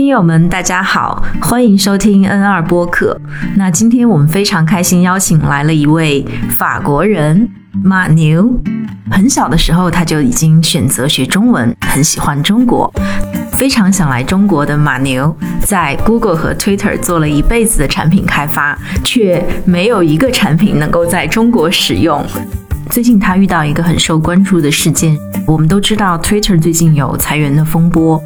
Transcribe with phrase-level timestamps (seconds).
[0.00, 3.20] 听友们，大家好，欢迎收听 N 二播客。
[3.56, 7.46] 那今天我们非常开心，邀请来了一位法国人
[7.84, 8.50] 马牛。
[9.10, 12.90] 很小的时候，他就已经选择学中文，很喜欢中国，
[13.52, 22.24] 非常想来中国的马牛，在 Google 和 Twitter 做了一辈子的产品开发，却没有一个产品能够在中国使用。
[22.88, 25.14] 最近他遇到一个很受关注的事件，
[25.46, 28.18] 我们都知道 Twitter 最近有裁员的风波。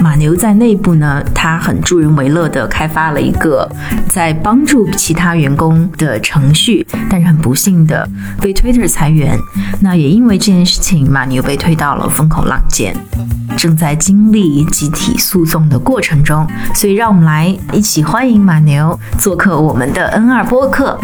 [0.00, 3.68] 马牛在内部呢，他很助人为乐的开发了一个
[4.08, 8.08] 在帮助其他员工的程序，但是很不幸的
[8.40, 9.36] 被 Twitter 裁员。
[9.80, 12.94] 那也因为这件事情，马牛被推到了风口浪尖，
[13.56, 16.46] 正在经历集体诉讼的过程中。
[16.74, 20.98] 所以，让我们来一起欢迎马牛做客我们的 N 二播客。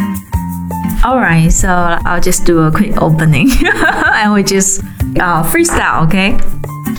[1.04, 4.80] All right, so I'll just do a quick opening and we just
[5.20, 6.38] uh, freestyle, okay?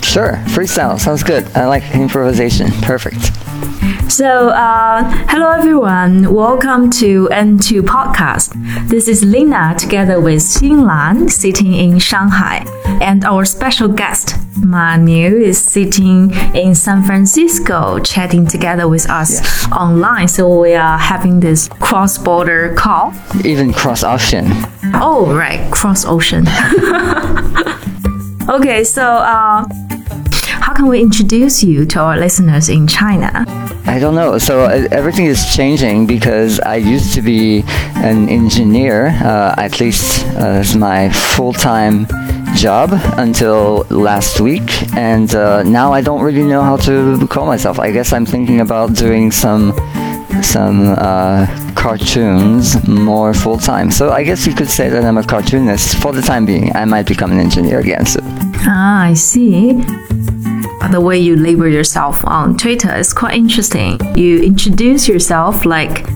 [0.02, 1.44] Sure, freestyle sounds good.
[1.56, 2.70] I like improvisation.
[2.82, 3.32] Perfect.
[4.08, 6.32] So, uh, hello everyone.
[6.32, 8.54] Welcome to N2 Podcast.
[8.88, 12.64] This is Lina together with Xinlan sitting in Shanghai,
[13.02, 19.66] and our special guest Manu is sitting in San Francisco, chatting together with us Yes.
[19.72, 20.28] online.
[20.28, 23.12] So we are having this cross-border call.
[23.44, 24.46] Even cross ocean.
[24.94, 26.46] Oh, right, cross ocean.
[28.48, 29.64] okay, so uh,
[30.76, 33.30] can we introduce you to our listeners in China?
[33.86, 34.36] I don't know.
[34.36, 40.26] So uh, everything is changing because I used to be an engineer, uh, at least
[40.36, 42.06] as my full time
[42.54, 47.78] job until last week, and uh, now I don't really know how to call myself.
[47.78, 49.72] I guess I'm thinking about doing some
[50.42, 53.90] some uh, cartoons more full time.
[53.90, 56.76] So I guess you could say that I'm a cartoonist for the time being.
[56.76, 58.24] I might become an engineer again soon.
[58.68, 59.82] Ah, I see.
[60.90, 63.98] The way you label yourself on Twitter is quite interesting.
[64.16, 66.06] You introduce yourself like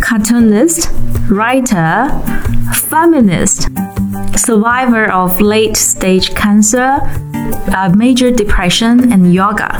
[0.00, 0.88] cartoonist,
[1.28, 2.08] writer,
[2.88, 3.68] feminist,
[4.36, 7.00] survivor of late stage cancer,
[7.96, 9.76] major depression, and yoga,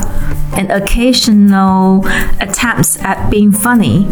[0.57, 2.05] and occasional
[2.41, 4.07] attempts at being funny.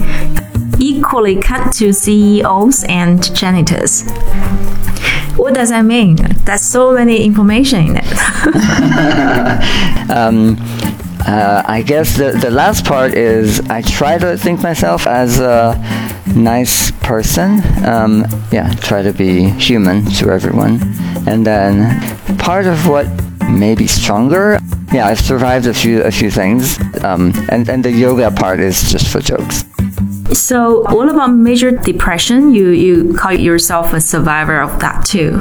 [0.79, 4.03] Equally cut to CEOs and janitors.
[5.37, 6.15] What does that mean?
[6.45, 8.05] That's so many information in it.
[10.11, 10.57] Um,
[11.25, 15.77] uh, I guess the, the last part is I try to think myself as a
[16.35, 17.61] nice person.
[17.85, 20.81] Um, yeah, try to be human to everyone.
[21.27, 23.07] And then part of what
[23.49, 24.59] may be stronger,
[24.91, 26.77] yeah, I've survived a few a few things.
[27.03, 29.63] Um, and, and the yoga part is just for jokes.
[30.33, 32.53] So, what about major depression?
[32.53, 35.39] You you call yourself a survivor of that too.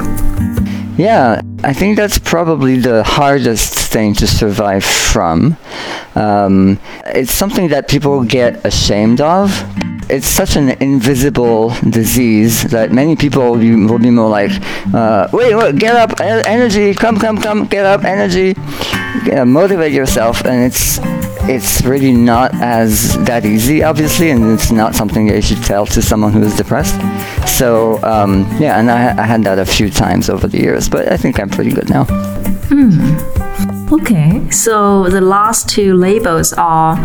[0.97, 5.55] Yeah, I think that's probably the hardest thing to survive from.
[6.15, 9.63] Um, it's something that people get ashamed of.
[10.09, 14.51] It's such an invisible disease that many people will be, will be more like,
[14.93, 18.53] uh, wait, wait, get up, energy, come, come, come, get up, energy,
[19.25, 20.99] Yeah, motivate yourself, and it's
[21.55, 25.85] it's really not as that easy, obviously, and it's not something that you should tell
[25.85, 26.99] to someone who is depressed.
[27.45, 31.11] So um, yeah, and I, I had that a few times over the years, but
[31.11, 32.03] I think I'm pretty good now.
[33.91, 36.95] Okay, so the last two labels are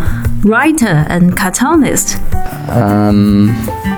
[0.45, 2.17] writer and cartoonist.
[2.69, 3.51] Um,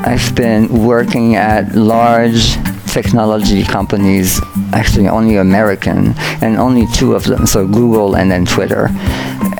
[0.06, 4.40] I've been working at large technology companies,
[4.72, 8.88] actually only American, and only two of them, so Google and then Twitter,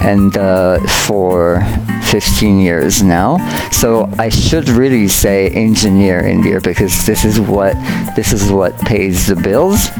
[0.00, 1.60] and uh, for
[2.04, 3.38] 15 years now.
[3.70, 7.75] So I should really say engineer in here because this is what
[8.16, 9.91] this is what pays the bills.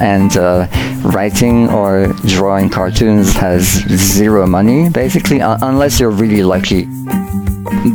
[0.00, 0.68] And uh,
[1.02, 6.86] writing or drawing cartoons has zero money, basically, un- unless you're really lucky.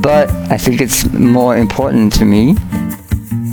[0.02, 2.56] But I think it's more important to me.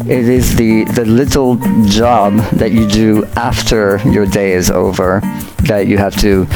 [0.07, 5.21] It is the, the little job that you do after your day is over
[5.69, 6.47] that you have to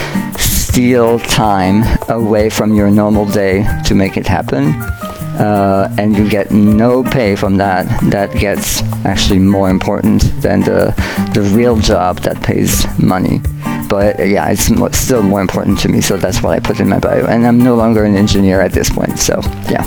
[0.75, 4.75] steal time away from your normal day to make it happen.
[5.39, 7.87] Uh, and you get no pay from that.
[8.10, 10.93] That gets actually more important than the,
[11.33, 13.41] the real job that pays money.
[13.89, 16.89] But yeah, it's mo- still more important to me, so that's what I put in
[16.89, 17.25] my bio.
[17.25, 19.41] And I'm no longer an engineer at this point, so
[19.71, 19.84] yeah.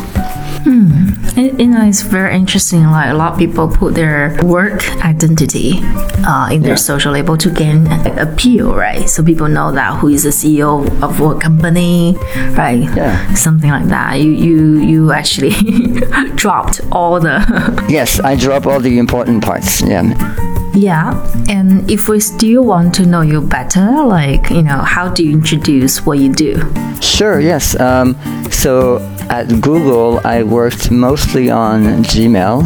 [0.70, 2.84] It, you know, it's very interesting.
[2.84, 5.80] Like a lot of people put their work identity
[6.28, 6.76] uh, in their Yeah.
[6.76, 7.88] social label to gain
[8.20, 9.08] appeal, right?
[9.10, 12.18] So people know that who is the CEO of what company,
[12.58, 12.84] right?
[12.96, 13.34] Yeah.
[13.34, 14.20] Something like that.
[14.20, 15.52] You you you actually
[16.36, 17.38] dropped all the
[17.88, 19.82] Yes, I drop all the important parts.
[19.82, 20.04] Yeah.
[20.78, 21.18] Yeah,
[21.50, 25.32] and if we still want to know you better, like, you know, how do you
[25.32, 26.62] introduce what you do?
[27.02, 27.78] Sure, yes.
[27.80, 28.16] Um,
[28.52, 29.00] so
[29.32, 32.62] at Google, I worked mostly on Gmail,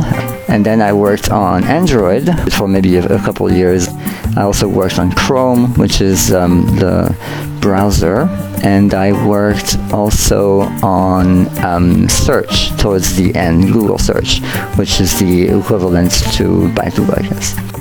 [0.49, 3.87] and then I worked on Android for maybe a, a couple years.
[4.35, 7.15] I also worked on Chrome, which is um, the
[7.61, 8.27] browser,
[8.61, 14.41] and I worked also on um, search towards the end, Google search,
[14.75, 17.80] which is the equivalent to Baidu, I guess.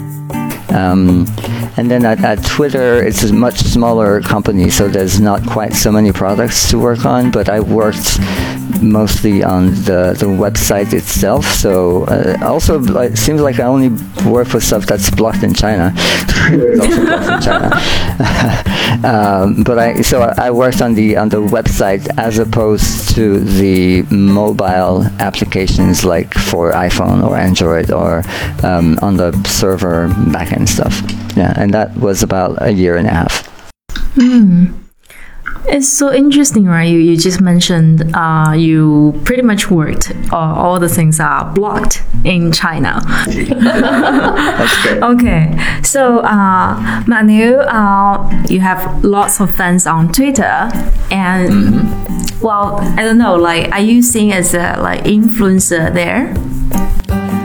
[0.72, 1.26] Um,
[1.76, 5.90] and then at, at, Twitter, it's a much smaller company, so there's not quite so
[5.90, 7.30] many products to work on.
[7.30, 8.18] But I worked
[8.82, 11.44] mostly on the, the website itself.
[11.46, 13.90] So uh, also, it seems like I only
[14.28, 15.94] work for stuff that's blocked in China.
[16.80, 17.70] also blocked in China.
[19.04, 24.02] um, but I so I worked on the on the website as opposed to the
[24.10, 28.22] mobile applications like for iPhone or Android or
[28.62, 31.00] um, on the server backend stuff.
[31.36, 33.46] Yeah, and that was about a year and a half.
[34.14, 34.89] Hmm.
[35.66, 36.84] It's so interesting, right?
[36.84, 42.02] You, you just mentioned uh, you pretty much worked, uh, all the things are blocked
[42.24, 43.00] in China.
[43.26, 45.02] That's great.
[45.10, 50.68] Okay, so uh, Manu, uh, you have lots of fans on Twitter,
[51.10, 52.44] and mm-hmm.
[52.44, 56.34] well, I don't know, like, are you seen as a like influencer there?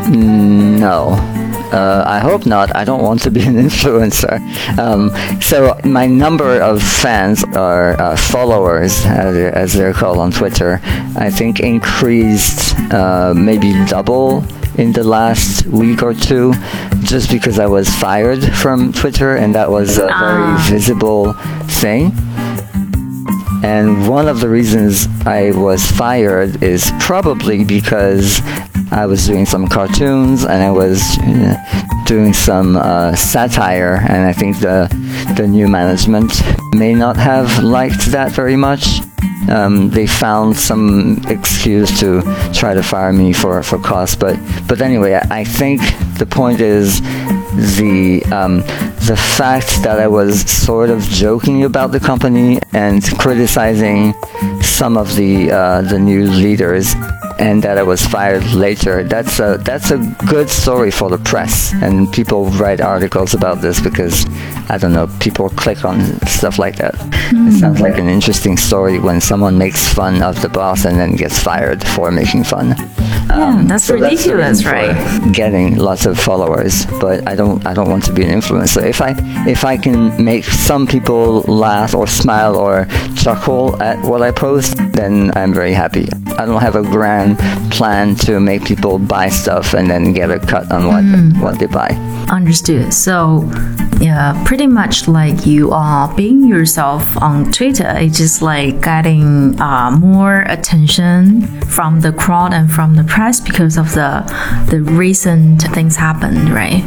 [0.10, 1.45] No.
[1.72, 2.76] Uh, I hope not.
[2.76, 4.40] I don't want to be an influencer.
[4.78, 10.80] Um, so my number of fans or uh, followers, as, as, they're called on Twitter,
[11.16, 14.44] I think increased uh, maybe double
[14.78, 16.54] in the last week or two,
[17.04, 20.68] just because I was fired from Twitter, and that was a very ah.
[20.70, 21.34] visible
[21.68, 22.12] thing.
[23.66, 28.40] And one of the reasons I was fired is probably because
[28.92, 31.02] I was doing some cartoons and I was
[32.06, 34.88] doing some uh, satire, and I think the
[35.36, 36.32] the new management
[36.76, 38.86] may not have liked that very much.
[39.50, 42.22] Um, they found some excuse to
[42.54, 45.82] try to fire me for for cost, but but anyway, I, I think
[46.20, 47.02] the point is
[47.56, 48.62] the um,
[49.08, 54.14] the fact that I was sort of joking about the company and criticizing
[54.62, 56.94] some of the uh, the new leaders
[57.40, 59.04] and that I was fired later.
[59.04, 59.98] That's a that's a
[60.28, 64.26] good story for the press, and people write articles about this because
[64.70, 66.96] I don't know people click on stuff like that.
[67.32, 67.50] Mm.
[67.50, 71.16] It sounds like an interesting story when someone makes fun of the boss and then
[71.16, 72.76] gets fired for making fun.
[73.28, 75.34] Yeah, um, that's so ridiculous, that's right?
[75.34, 78.84] Getting lots of followers, but I don't I don't want to be an influencer.
[78.84, 79.16] If I
[79.48, 84.78] if I can make some people laugh or smile or chuckle at what I post,
[84.94, 86.08] then I'm very happy.
[86.38, 87.38] I don't have a grand
[87.72, 91.42] plan to make people buy stuff and then get a cut on what mm.
[91.42, 91.90] what they buy.
[92.30, 92.94] Understood.
[92.94, 93.50] So,
[94.00, 97.92] yeah, pretty much like you are being yourself on Twitter.
[97.98, 103.78] It's just like getting uh, more attention from the crowd and from the press because
[103.78, 104.24] of the
[104.70, 106.84] the recent things happened, right?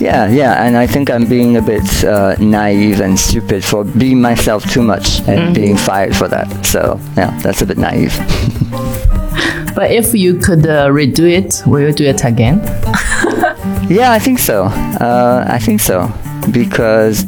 [0.00, 4.20] Yeah, yeah, and I think I'm being a bit uh, naive and stupid for being
[4.20, 5.52] myself too much and mm-hmm.
[5.52, 6.66] being fired for that.
[6.66, 8.16] So, yeah, that's a bit naive.
[9.74, 12.58] but if you could uh, redo it, will you do it again?
[13.88, 14.64] yeah, I think so.
[14.64, 16.12] Uh, I think so.
[16.50, 17.26] Because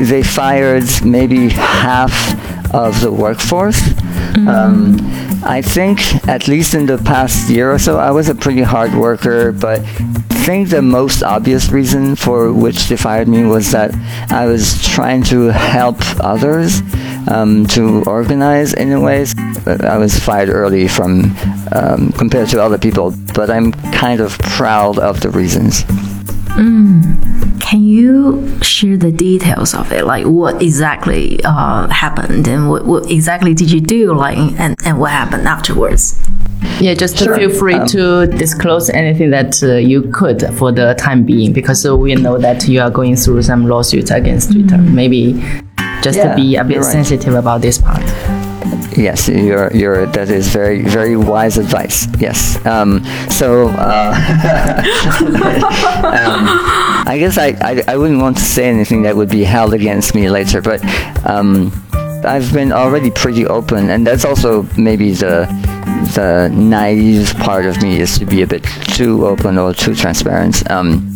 [0.00, 2.14] they fired maybe half
[2.74, 3.80] of the workforce.
[3.80, 4.48] Mm-hmm.
[4.48, 4.96] Um,
[5.44, 8.94] I think, at least in the past year or so, I was a pretty hard
[8.94, 9.80] worker, but
[10.46, 13.92] think the most obvious reason for which they fired me was that
[14.30, 16.82] I was trying to help others
[17.26, 19.26] um, to organize in a way.
[19.66, 21.36] I was fired early from
[21.72, 25.82] um, compared to other people, but I'm kind of proud of the reasons.
[26.54, 27.60] Mm.
[27.60, 30.04] Can you share the details of it?
[30.04, 34.14] Like what exactly uh, happened and what, what, exactly did you do?
[34.14, 36.16] Like and, and what happened afterwards?
[36.80, 37.36] Yeah, just sure.
[37.36, 41.86] feel free um, to disclose anything that uh, you could for the time being, because
[41.86, 44.76] uh, we know that you are going through some lawsuits against Twitter.
[44.76, 44.94] Mm-hmm.
[44.94, 45.32] Maybe
[46.02, 46.84] just yeah, to be a bit right.
[46.84, 48.02] sensitive about this part.
[48.96, 52.08] Yes, you're, you're, that is very, very wise advice.
[52.18, 52.64] Yes.
[52.64, 54.14] Um, so, uh,
[56.04, 56.48] um,
[57.06, 60.14] I guess I, I, I, wouldn't want to say anything that would be held against
[60.14, 60.82] me later, but
[61.28, 61.72] um,
[62.24, 65.46] I've been already pretty open, and that's also maybe the
[66.14, 70.68] the naive part of me is to be a bit too open or too transparent.
[70.70, 71.12] Um,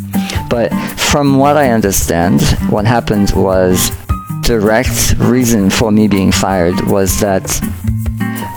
[0.49, 3.91] but from what I understand, what happened was
[4.43, 7.47] direct reason for me being fired was that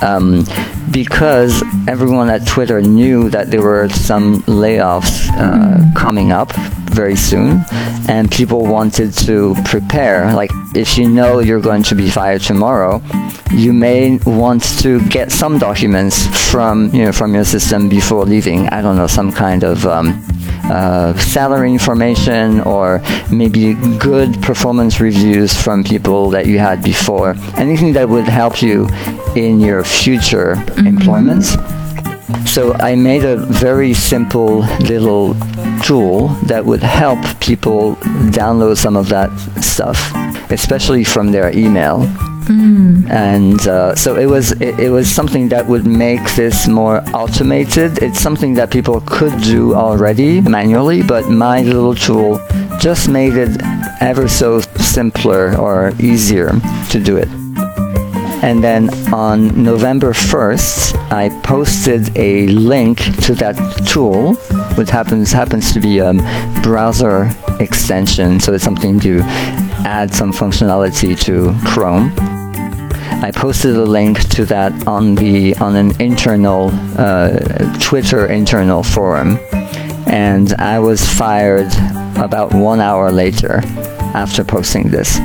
[0.01, 0.45] um,
[0.91, 6.51] because everyone at Twitter knew that there were some layoffs uh, coming up
[6.93, 7.63] very soon,
[8.07, 10.33] and people wanted to prepare.
[10.33, 13.01] Like, if you know you're going to be fired tomorrow,
[13.51, 18.67] you may want to get some documents from you know from your system before leaving.
[18.69, 20.23] I don't know, some kind of um,
[20.65, 27.35] uh, salary information or maybe good performance reviews from people that you had before.
[27.57, 28.87] Anything that would help you
[29.35, 30.87] in your future mm-hmm.
[30.87, 31.45] employment.
[32.47, 35.35] So I made a very simple little
[35.83, 37.95] tool that would help people
[38.31, 39.29] download some of that
[39.61, 40.11] stuff,
[40.51, 42.07] especially from their email.
[42.47, 43.09] Mm.
[43.09, 48.03] And uh, so it was it, it, was something that would make this more automated.
[48.03, 52.41] It's something that people could do already manually, but my little tool
[52.79, 53.61] just made it
[54.01, 56.49] ever so simpler or easier
[56.89, 57.42] to do it.
[58.43, 63.55] And then on November 1st, I posted a link to that
[63.87, 64.33] tool,
[64.75, 66.11] which happens happens to be a
[66.61, 67.31] browser
[67.61, 68.41] extension.
[68.41, 69.21] So it's something to
[69.85, 72.11] add some functionality to Chrome.
[73.23, 77.39] I posted a link to that on the on an internal uh,
[77.79, 79.39] Twitter internal forum,
[80.07, 81.71] and I was fired
[82.17, 83.61] about one hour later
[84.13, 85.17] after posting this,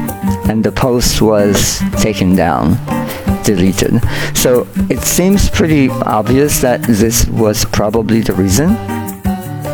[0.49, 2.79] and the post was taken down
[3.49, 4.03] deleted.
[4.35, 8.77] So it seems pretty obvious that this was probably the reason.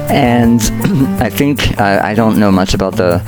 [0.09, 0.61] And
[1.27, 3.19] I think, I don't know much about the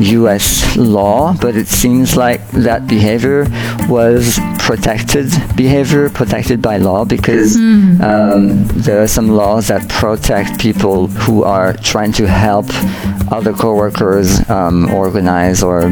[0.00, 3.46] US law, but it seems like that behavior
[3.88, 8.00] was protected behavior, protected by law, because mm.
[8.00, 12.66] um, there are some laws that protect people who are trying to help
[13.32, 15.90] other coworkers um, organize or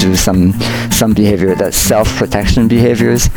[0.00, 0.52] do some
[0.90, 3.28] some behavior that's self-protection behaviors,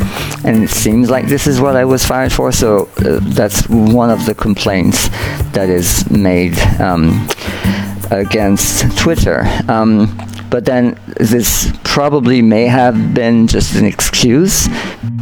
[0.44, 2.52] and it seems like this is what I was fired for.
[2.52, 5.10] So uh, that's one of the complaints
[5.54, 6.58] that is made.
[6.80, 7.28] Um,
[8.12, 9.44] against Twitter.
[9.68, 10.16] Um,
[10.50, 14.68] but then this probably may have been just an excuse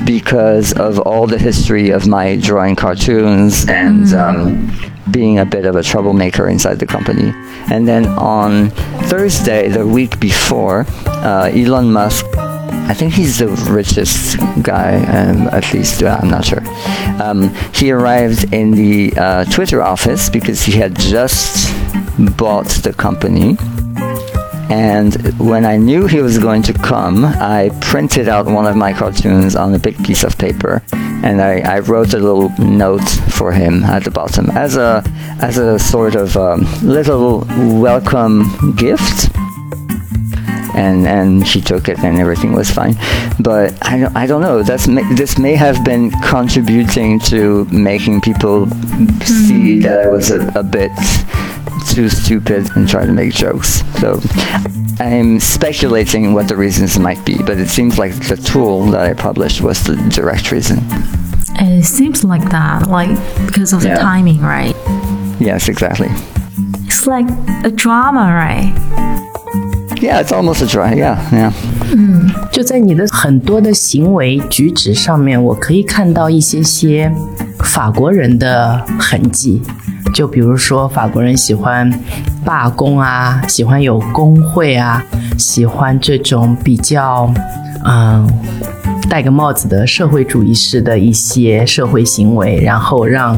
[0.04, 4.18] because of all the history of my drawing cartoons and mm.
[4.18, 7.32] um, being a bit of a troublemaker inside the company.
[7.72, 8.72] And then on
[9.08, 12.26] Thursday, the week before, uh, Elon Musk
[12.72, 16.62] I think he's the richest guy, um, at least uh, I'm not sure.
[17.22, 21.74] Um, he arrived in the uh, Twitter office because he had just
[22.38, 23.58] bought the company.
[24.72, 28.94] And when I knew he was going to come, I printed out one of my
[28.94, 33.52] cartoons on a big piece of paper, and I, I wrote a little note for
[33.52, 35.04] him at the bottom as a
[35.42, 37.46] as a sort of um, little
[37.82, 39.36] welcome gift
[40.80, 42.96] and and she took it and everything was fine.
[43.40, 44.64] But I don't, I don't know.
[44.64, 44.86] That's
[45.18, 48.68] this may have been contributing to making people
[49.26, 49.82] see hmm.
[49.82, 50.92] that I was a, a bit
[51.90, 53.84] too stupid and try to make jokes.
[54.00, 54.20] So
[55.00, 59.14] I'm speculating what the reasons might be, but it seems like the tool that I
[59.14, 60.80] published was the direct reason.
[61.62, 63.12] It seems like that, like
[63.46, 63.96] because of yeah.
[63.96, 64.76] the timing, right?
[65.40, 66.10] Yes, exactly.
[66.88, 67.28] It's like
[67.66, 68.76] a drama, right?
[70.02, 70.96] Yeah, it's almost a dry.
[70.96, 71.52] Yeah, yeah.
[71.94, 77.12] 嗯，就在你的很多的行为举止上面，我可以看到一些些
[77.60, 79.62] 法国人的痕迹。
[80.14, 81.92] 就比如说，法国人喜欢
[82.44, 85.04] 罢工啊，喜欢有工会啊，
[85.38, 87.32] 喜欢这种比较，
[87.86, 88.28] 嗯，
[89.10, 93.38] 戴个帽子的社会主义式的一些社会行为，然后让。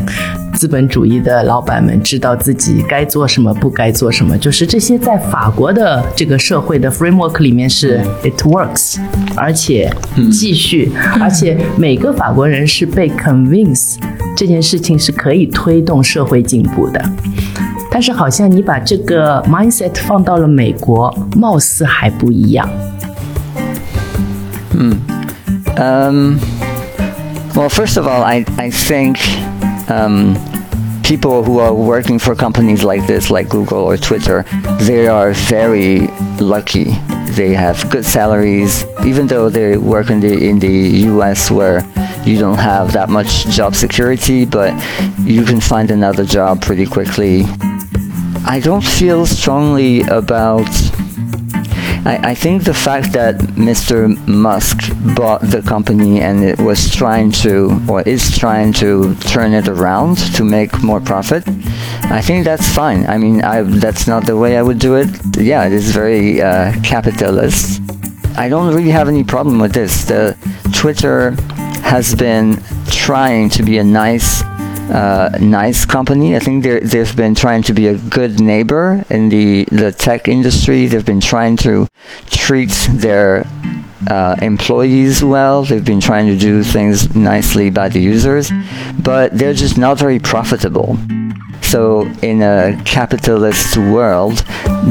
[0.53, 8.99] 资本主义的老板们知道自己该做什么，不该做什么，就是这些在法国的这个社会的 framework 里面是 it works，
[9.35, 9.91] 而且
[10.29, 13.95] 继续，而且每个法国人是被 convince
[14.35, 17.03] 这件事情是可以推动社会进步的。
[17.89, 22.69] 但是好像你把这个 mindset 放到了美国，貌似还不一样。
[24.73, 24.95] 嗯，
[25.75, 26.39] 嗯
[27.55, 29.17] ，Well, first of all, I I think,
[29.89, 30.35] um.
[31.03, 34.45] people who are working for companies like this, like Google or Twitter,
[34.87, 36.07] they are very
[36.39, 36.95] lucky.
[37.35, 41.51] They have good salaries, even though they work in the in the U.S.
[41.51, 41.83] where
[42.23, 44.71] you don't have that much job security, but
[45.25, 47.43] you can find another job pretty quickly.
[48.45, 50.69] I don't feel strongly about
[52.03, 54.17] I, I think the fact that Mr.
[54.27, 59.67] Musk bought the company and it was trying to, or is trying to turn it
[59.67, 61.43] around to make more profit,
[62.05, 63.05] I think that's fine.
[63.05, 65.09] I mean, I, that's not the way I would do it.
[65.37, 67.81] Yeah, it is very uh, capitalist.
[68.35, 70.05] I don't really have any problem with this.
[70.05, 70.35] The
[70.73, 71.31] Twitter
[71.83, 74.40] has been trying to be a nice
[74.91, 76.35] uh, nice company.
[76.35, 80.87] I think they've been trying to be a good neighbor in the, the tech industry.
[80.87, 81.87] They've been trying to
[82.27, 83.45] treat their
[84.09, 85.63] uh, employees well.
[85.63, 88.51] They've been trying to do things nicely by the users,
[88.99, 90.97] but they're just not very profitable.
[91.61, 94.39] So in a capitalist world,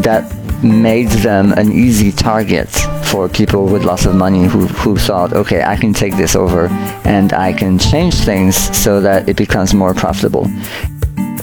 [0.03, 0.25] that
[0.63, 2.69] made them an easy target
[3.11, 6.69] for people with lots of money who, who thought, okay, I can take this over
[7.05, 10.47] and I can change things so that it becomes more profitable.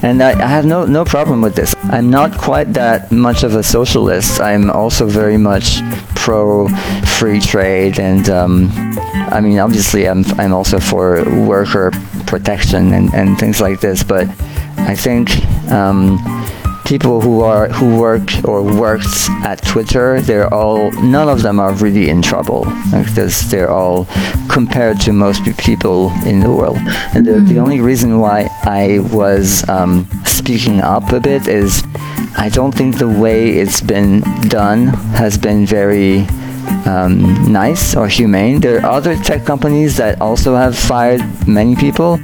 [0.01, 1.75] And I, I, have no, no problem with this.
[1.85, 4.39] I'm not quite that much of a socialist.
[4.39, 5.81] I'm also very much
[6.15, 6.67] pro
[7.17, 8.69] free trade, and um,
[9.31, 11.91] I mean, obviously, I'm, I'm also for worker
[12.27, 14.03] protection and, and things like this.
[14.03, 14.27] But
[14.77, 15.31] I think
[15.71, 16.19] um,
[16.87, 21.73] people who are who work or worked at Twitter, they're all none of them are
[21.73, 24.07] really in trouble because they're all
[24.49, 26.77] compared to most people in the world.
[27.13, 27.63] And the, the mm.
[27.63, 31.83] only reason why I was um, speaking up a bit is
[32.37, 34.87] I don't think the way it's been done
[35.19, 36.25] has been very
[36.85, 38.61] um, nice or humane.
[38.61, 42.19] There are other tech companies that also have fired many people,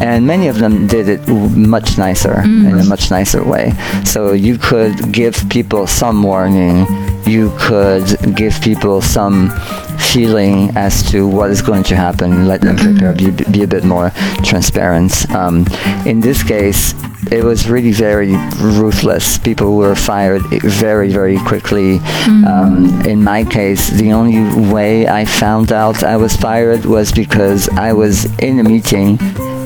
[0.00, 2.68] and many of them did it much nicer mm.
[2.68, 3.72] in a much nicer way.
[4.04, 6.86] So you could give people some warning.
[7.26, 9.50] You could give people some
[9.98, 12.46] feeling as to what is going to happen.
[12.46, 13.12] Let them prepare.
[13.14, 14.10] Be, be a bit more
[14.42, 15.30] transparent.
[15.30, 15.66] Um,
[16.04, 16.94] in this case,
[17.32, 19.38] it was really very ruthless.
[19.38, 21.98] People were fired very, very quickly.
[21.98, 22.44] Mm-hmm.
[22.44, 24.38] Um, in my case, the only
[24.70, 29.18] way I found out I was fired was because I was in a meeting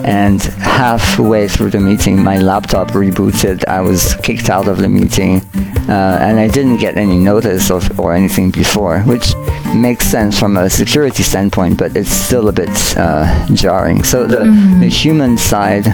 [0.08, 0.40] and
[0.80, 3.62] halfway through the meeting my laptop rebooted.
[3.68, 5.42] I was kicked out of the meeting
[5.88, 9.34] uh, and i didn't get any notice of, or anything before which
[9.74, 13.24] makes sense from a security standpoint but it's still a bit uh,
[13.54, 14.02] jarring.
[14.02, 14.80] So the, mm-hmm.
[14.80, 15.86] the human side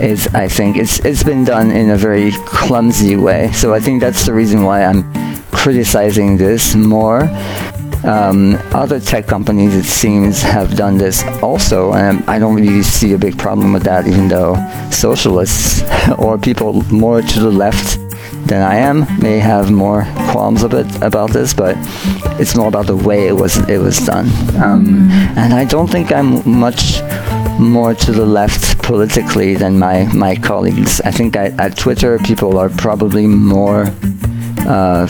[0.00, 3.50] is i think it's, it's been done in a very clumsy way.
[3.52, 5.02] So i think that's the reason why i'm
[5.50, 7.20] criticizing this more
[8.04, 13.12] um, other tech companies, it seems, have done this also, and I don't really see
[13.12, 14.54] a big problem with that, even though
[14.90, 15.82] socialists
[16.18, 17.98] or people more to the left
[18.46, 21.76] than I am may have more qualms a bit about this, but
[22.40, 24.26] it's more about the way it was it was done.
[24.62, 25.38] Um, mm-hmm.
[25.38, 27.02] and I don't think I'm much
[27.58, 31.00] more to the left politically than my, my colleagues.
[31.02, 33.92] I think I, at Twitter, people are probably more
[34.60, 35.06] uh,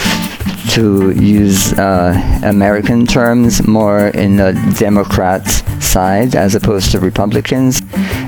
[0.78, 2.14] to use uh,
[2.44, 5.44] American terms, more in the Democrat
[5.82, 7.82] side as opposed to Republicans,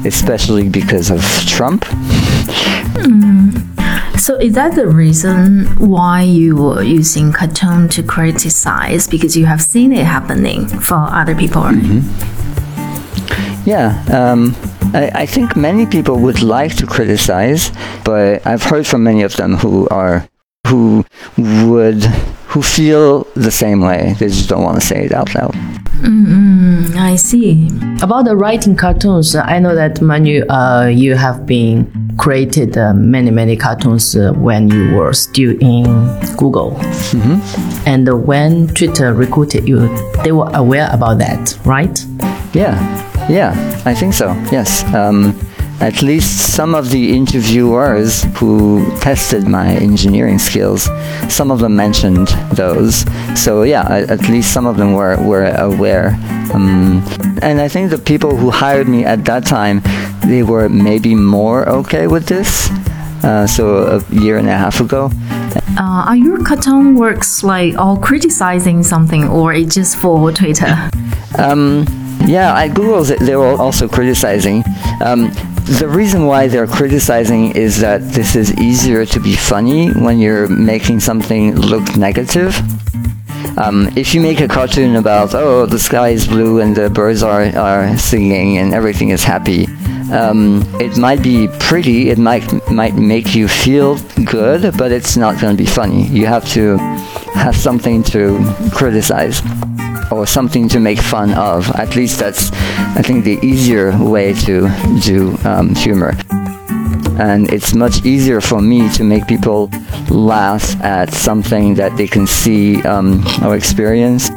[0.05, 1.85] especially because of Trump.
[2.99, 3.55] Mm.
[4.19, 9.07] So is that the reason why you were using cartoon to criticize?
[9.07, 11.77] Because you have seen it happening for other people, right?
[11.77, 12.01] Mm-hmm.
[13.65, 14.05] Yeah.
[14.11, 14.57] Um,
[14.93, 17.71] I, I, think many people would like to criticize,
[18.05, 20.29] but I've heard from many of them who are
[20.67, 21.05] who
[21.39, 22.03] would
[22.51, 24.15] who feel the same way.
[24.19, 25.55] They just don't want to say it out loud.
[26.03, 27.69] Mm-hmm, I see.
[28.03, 31.87] About the writing cartoons, I know that Manu, uh, you have been
[32.19, 35.85] created uh, many many cartoons uh, when you were still in
[36.37, 36.73] Google,
[37.13, 37.89] mm-hmm.
[37.89, 39.89] and when Twitter recruited you,
[40.25, 42.05] they were aware about that, right?
[42.53, 42.75] Yeah,
[43.29, 44.33] yeah, I think so.
[44.51, 44.83] Yes.
[44.95, 45.39] Um,
[45.81, 50.91] at least some of the interviewers who tested my engineering skills,
[51.29, 53.07] some of them mentioned those.
[53.35, 56.19] So yeah, at least some of them were, were aware.
[56.53, 57.03] Um,
[57.43, 59.83] and I think the people who hired me at that time,
[60.27, 62.71] they were maybe more okay with this.
[63.23, 65.11] Uh, so a year and a half ago.
[65.79, 70.91] Uh, are your cartoon works like all criticizing something or it just for Twitter?
[71.39, 71.87] Um,
[72.27, 74.63] yeah, at Google they were also criticizing.
[75.05, 75.33] Um,
[75.65, 80.49] the reason why they're criticizing is that this is easier to be funny when you're
[80.49, 82.55] making something look negative.
[83.59, 87.23] Um, if you make a cartoon about, oh, the sky is blue and the birds
[87.23, 89.67] are, are singing and everything is happy,
[90.13, 95.41] um, it might be pretty, it might, might make you feel good, but it's not
[95.41, 96.07] going to be funny.
[96.09, 96.79] You have to
[97.35, 98.39] have something to
[98.73, 99.41] criticize
[100.11, 101.69] or something to make fun of.
[101.77, 102.53] At least that's,
[102.97, 104.69] I think, the easier way to
[105.03, 106.15] do um, humor.
[107.19, 109.69] And it's much easier for me to make people
[110.09, 114.31] laugh at something that they can see um, or experience.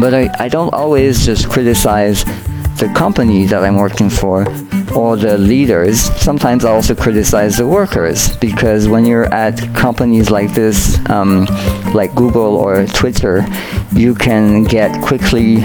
[0.00, 2.24] But I, I don't always just criticize
[2.78, 4.46] the company that I'm working for
[4.94, 10.52] or the leaders, sometimes I also criticize the workers because when you're at companies like
[10.52, 11.46] this, um,
[11.94, 13.46] like Google or Twitter,
[13.92, 15.56] you can get quickly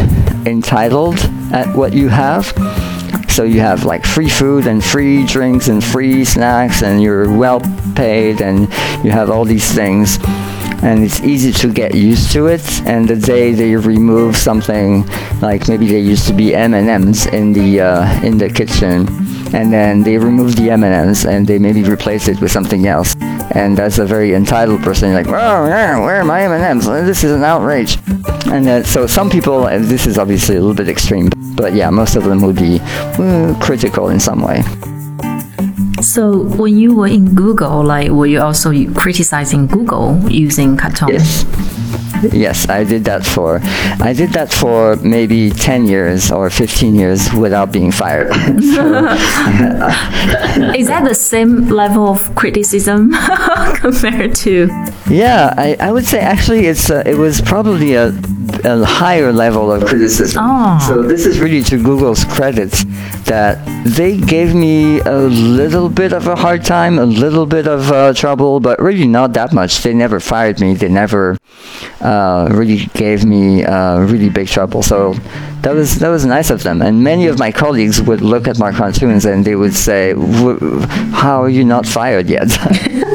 [0.45, 1.19] entitled
[1.52, 2.45] at what you have.
[3.30, 7.62] So you have like free food and free drinks and free snacks, and you're well
[7.95, 8.62] paid, and
[9.04, 10.17] you have all these things
[10.84, 12.82] and it's easy to get used to it.
[12.86, 15.06] And the day they remove something,
[15.41, 19.08] like maybe there used to be M&Ms in the uh, in the kitchen,
[19.54, 23.15] and then they remove the M&Ms and they maybe replace it with something else.
[23.54, 26.86] And as a very entitled person, like, oh, where are my M&Ms?
[27.06, 27.98] This is an outrage.
[28.46, 32.15] And so some people, and this is obviously a little bit extreme, but yeah, most
[32.15, 34.63] of them would be uh, critical in some way.
[36.02, 41.10] So when you were in Google, like were you also criticizing Google using Katon?
[41.10, 41.46] Yes.
[42.32, 43.60] Yes, I did that for
[44.00, 48.28] I did that for maybe 10 years or 15 years without being fired.
[50.76, 53.12] Is that the same level of criticism
[53.76, 54.68] compared to
[55.10, 58.12] Yeah, I, I would say actually it's uh, it was probably a
[58.66, 60.44] a higher level of criticism.
[60.44, 60.80] Oh.
[60.88, 62.72] So this is really to Google's credit
[63.26, 67.92] that they gave me a little bit of a hard time, a little bit of
[67.92, 69.84] uh, trouble, but really not that much.
[69.84, 70.74] They never fired me.
[70.74, 71.38] They never
[72.02, 74.84] uh, really gave me uh, really big trouble.
[74.84, 75.14] So
[75.62, 76.82] that was that was nice of them.
[76.82, 80.14] And many of my colleagues would look at my cartoons and they would say,
[81.12, 82.50] "How are you not fired yet?"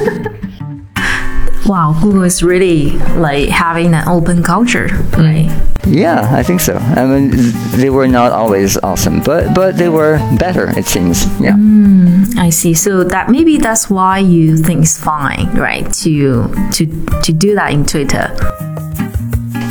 [1.66, 5.50] wow, Google is really like having an open culture, right?
[5.87, 6.76] Yeah, I think so.
[6.76, 7.31] I mean,
[7.76, 10.76] they were not always awesome, but but they were better.
[10.76, 11.24] It seems.
[11.40, 11.52] Yeah.
[11.52, 12.74] Mm, I see.
[12.74, 15.87] So that maybe that's why you think it's fine, right?
[16.02, 16.87] To to
[17.22, 18.35] to do that in Twitter.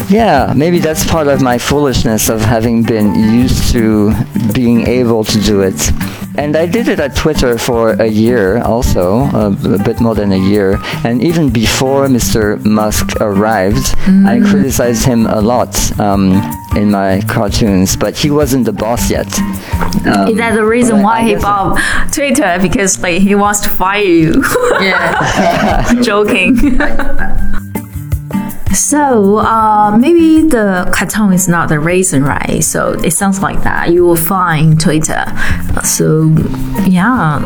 [0.07, 4.13] Yeah, maybe that's part of my foolishness of having been used to
[4.53, 5.91] being able to do it.
[6.37, 10.31] And I did it at Twitter for a year also, uh, a bit more than
[10.31, 10.77] a year.
[11.03, 12.63] And even before Mr.
[12.65, 14.25] Musk arrived, mm.
[14.27, 16.33] I criticized him a lot um,
[16.75, 19.27] in my cartoons, but he wasn't the boss yet.
[20.05, 21.79] Um, Is that the reason why he bought
[22.11, 22.57] Twitter?
[22.61, 24.43] Because like he wants to fire you.
[24.81, 25.93] yeah.
[26.01, 26.79] Joking.
[28.75, 32.61] So uh, maybe the carton is not the reason, right?
[32.61, 33.91] So it sounds like that.
[33.91, 35.23] You will find Twitter.
[35.83, 36.27] So
[36.85, 37.39] yeah,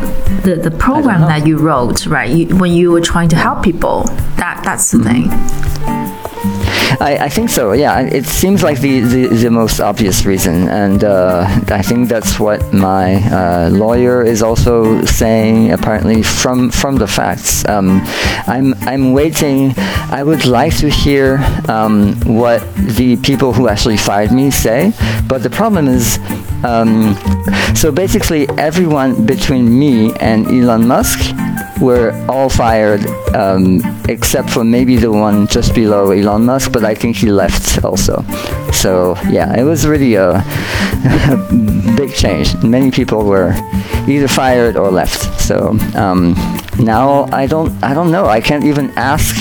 [0.44, 2.30] the the program that you wrote, right?
[2.30, 4.06] You, when you were trying to help people,
[4.38, 5.30] that that's the mm-hmm.
[5.30, 5.99] thing.
[7.00, 7.74] I, I, think so.
[7.74, 12.40] Yeah, it seems like the, the, the most obvious reason, and uh, I think that's
[12.40, 15.72] what my uh, lawyer is also saying.
[15.72, 18.02] Apparently, from from the facts, um,
[18.48, 19.74] I'm I'm waiting.
[20.12, 24.94] I would like to hear um, what the people who actually fired me say,
[25.28, 26.20] but the problem is.
[26.62, 27.16] Um,
[27.74, 31.20] so basically, everyone between me and Elon Musk
[31.82, 36.96] were all fired um, except for maybe the one just below Elon Musk, but I
[36.96, 38.24] think he left also.
[38.72, 40.44] So yeah, it was really a,
[41.96, 42.56] big change.
[42.64, 43.54] Many people were
[44.08, 45.40] either fired or left.
[45.40, 46.34] So um,
[46.80, 48.26] now I don't I don't know.
[48.26, 49.36] I can't even ask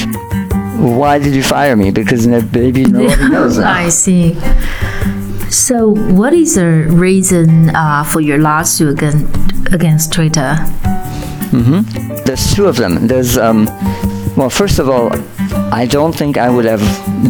[0.79, 3.59] why did you fire me because maybe nobody knows.
[3.59, 4.39] I see.
[5.51, 10.57] So, what is the reason uh, for your lawsuit against, against Twitter?
[11.51, 12.25] Mm-hmm.
[12.25, 13.07] There's two of them.
[13.07, 13.67] There's um,
[14.37, 15.11] well, first of all,
[15.73, 16.83] I don't think I would have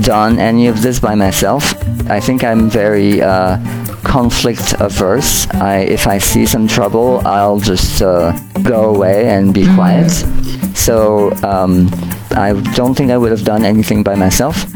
[0.04, 1.74] done any of this by myself.
[2.10, 3.58] I think I'm very uh,
[4.04, 5.48] conflict averse.
[5.54, 9.74] I, if I see some trouble, I'll just uh, go away and be mm-hmm.
[9.74, 10.10] quiet.
[10.76, 11.88] So um,
[12.32, 14.66] I don't think I would have done anything by myself.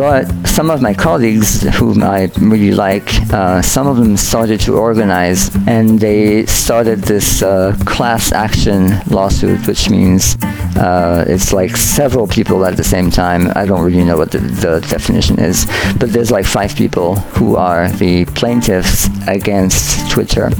[0.00, 4.78] But some of my colleagues, whom I really like, uh, some of them started to
[4.78, 10.38] organize and they started this uh, class action lawsuit, which means
[10.76, 13.52] uh, it's like several people at the same time.
[13.54, 15.66] I don't really know what the, the definition is,
[15.98, 20.50] but there's like five people who are the plaintiffs against Twitter.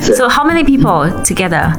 [0.00, 1.74] So, how many people together?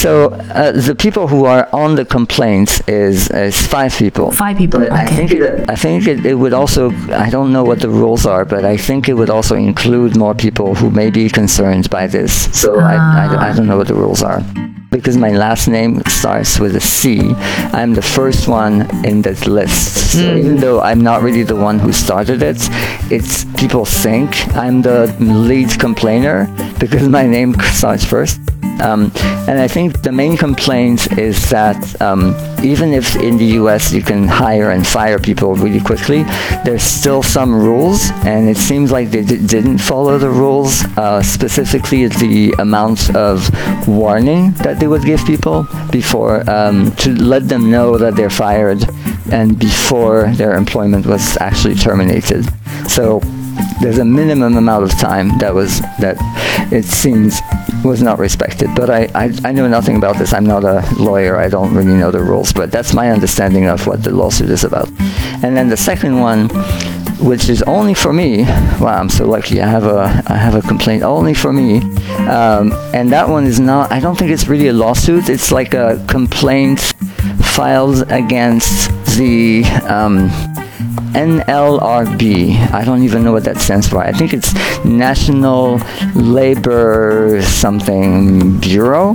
[0.00, 4.30] So uh, the people who are on the complaints is is five people.
[4.30, 4.82] Five people.
[4.82, 4.94] Okay.
[4.94, 6.90] I think it, I think it, it would also
[7.26, 10.34] I don't know what the rules are, but I think it would also include more
[10.34, 12.32] people who may be concerned by this.
[12.58, 13.54] So I, I, I ah.
[13.54, 14.42] don't know what the rules are
[14.90, 17.34] because my last name starts with a C,
[17.72, 20.12] I'm the first one in that list.
[20.12, 20.38] So mm.
[20.38, 22.58] even though I'm not really the one who started it,
[23.10, 28.40] it's people think I'm the lead complainer because my name starts first.
[28.80, 29.12] Um,
[29.48, 34.02] and I think the main complaint is that um, even if in the US you
[34.02, 36.22] can hire and fire people really quickly,
[36.64, 42.06] there's still some rules, and it seems like they didn't follow the rules, uh, specifically
[42.06, 43.48] the amount of
[43.86, 48.84] warning that they would give people before um, to let them know that they're fired
[49.32, 52.44] and before their employment was actually terminated.
[52.88, 53.20] So
[53.80, 56.16] there's a minimum amount of time that was that
[56.72, 57.40] it seems
[57.84, 58.68] was not respected.
[58.74, 60.32] But I, I, I know nothing about this.
[60.32, 61.36] I'm not a lawyer.
[61.36, 62.52] I don't really know the rules.
[62.52, 64.88] But that's my understanding of what the lawsuit is about.
[65.42, 66.48] And then the second one,
[67.20, 68.44] which is only for me.
[68.80, 69.60] Wow, I'm so lucky.
[69.60, 71.80] I have a I have a complaint only for me,
[72.28, 73.92] um, and that one is not.
[73.92, 75.28] I don't think it's really a lawsuit.
[75.28, 76.80] It's like a complaint
[77.54, 79.64] filed against the.
[79.86, 80.30] Um,
[81.12, 82.72] NLRB.
[82.72, 83.98] I don't even know what that stands for.
[83.98, 85.78] I think it's National
[86.14, 89.14] Labor something Bureau.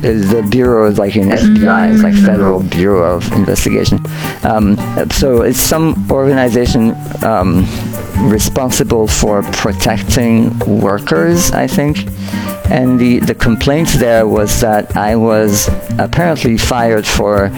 [0.00, 4.00] The bureau is like an FBI, it's like Federal Bureau of Investigation.
[4.42, 4.76] Um,
[5.10, 7.64] so it's some organization um,
[8.18, 12.06] responsible for protecting workers, I think.
[12.70, 17.50] And the, the complaint there was that I was apparently fired for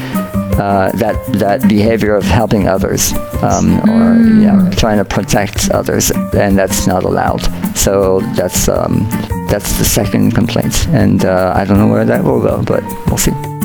[0.59, 4.43] uh, that that behavior of helping others um, or mm.
[4.43, 7.43] yeah, trying to protect others, and that's not allowed.
[7.77, 9.07] So that's um,
[9.51, 13.19] that's the second complaint, and uh, I don't know where that will go, but we'll
[13.19, 13.56] see.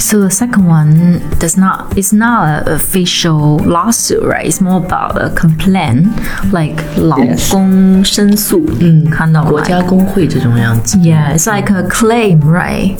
[0.00, 4.46] So the second one does not it's not an official lawsuit, right?
[4.46, 6.08] It's more about a complaint,
[6.52, 7.16] like 劳
[7.50, 10.98] 工申诉，嗯，看到国家工会这种样子。
[10.98, 12.96] Yeah, it's like a claim, right?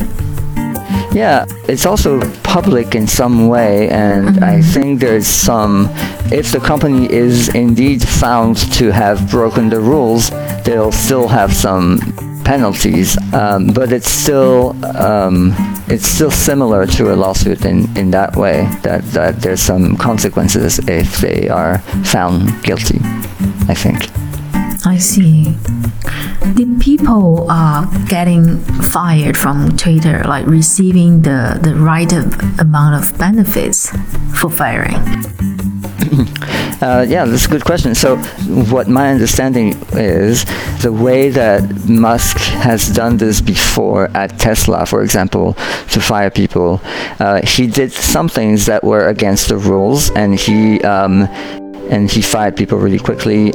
[1.13, 4.45] Yeah, it's also public in some way, and mm-hmm.
[4.45, 5.89] I think there's some.
[6.31, 10.31] If the company is indeed found to have broken the rules,
[10.65, 12.01] they'll still have some
[12.44, 15.54] penalties, um, but it's still um,
[15.88, 20.80] it's still similar to a lawsuit in, in that way that, that there's some consequences
[20.88, 23.00] if they are found guilty.
[23.68, 24.10] I think.
[24.86, 25.56] I see.
[26.56, 32.12] Did people uh, getting fired from Twitter like receiving the, the right
[32.60, 33.92] amount of benefits
[34.34, 34.96] for firing?
[36.82, 37.94] Uh, yeah, that's a good question.
[37.94, 38.18] So,
[38.74, 40.46] what my understanding is,
[40.82, 45.54] the way that Musk has done this before at Tesla, for example,
[45.92, 46.82] to fire people,
[47.20, 51.24] uh, he did some things that were against the rules, and he um,
[51.92, 53.54] and he fired people really quickly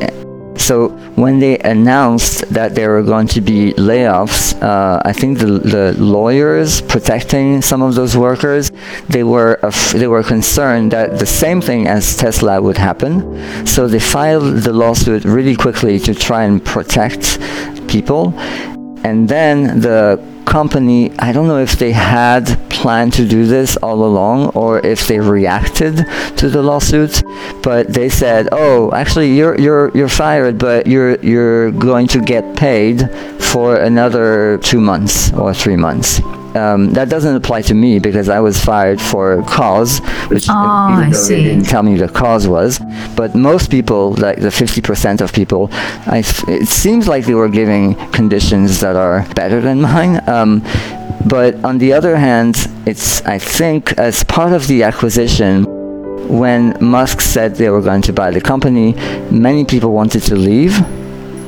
[0.56, 5.46] so when they announced that there were going to be layoffs, uh, I think the,
[5.46, 8.72] the lawyers protecting some of those workers,
[9.08, 9.58] they were
[9.92, 13.66] they were concerned that the same thing as Tesla would happen.
[13.66, 17.38] So they filed the lawsuit really quickly to try and protect
[17.88, 18.34] people.
[19.04, 24.04] And then the company, I don't know if they had planned to do this all
[24.04, 25.96] along or if they reacted
[26.36, 27.22] to the lawsuit,
[27.62, 32.56] but they said, "Oh, actually, you're you're you're fired, but you're you're going to get
[32.56, 32.96] paid
[33.40, 36.20] for another two months or three months."
[36.56, 41.10] Um, that doesn't apply to me because I was fired for cause, which oh, even
[41.10, 42.80] though they didn't tell me the cause was.
[43.14, 47.94] But most people, like the 50% of people, I, it seems like they were giving
[48.12, 50.26] conditions that are better than mine.
[50.28, 50.62] Um,
[51.26, 55.64] but on the other hand, it's I think as part of the acquisition,
[56.28, 58.94] when Musk said they were going to buy the company,
[59.30, 60.74] many people wanted to leave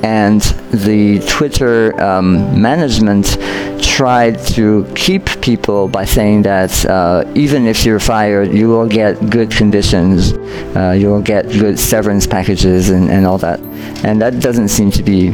[0.02, 0.40] and
[0.72, 3.38] the Twitter um, management
[3.82, 9.30] tried to keep people by saying that uh, even if you're fired, you will get
[9.30, 10.32] good conditions,
[10.76, 13.60] uh, you will get good severance packages and, and all that.
[14.04, 15.30] And that doesn't seem to be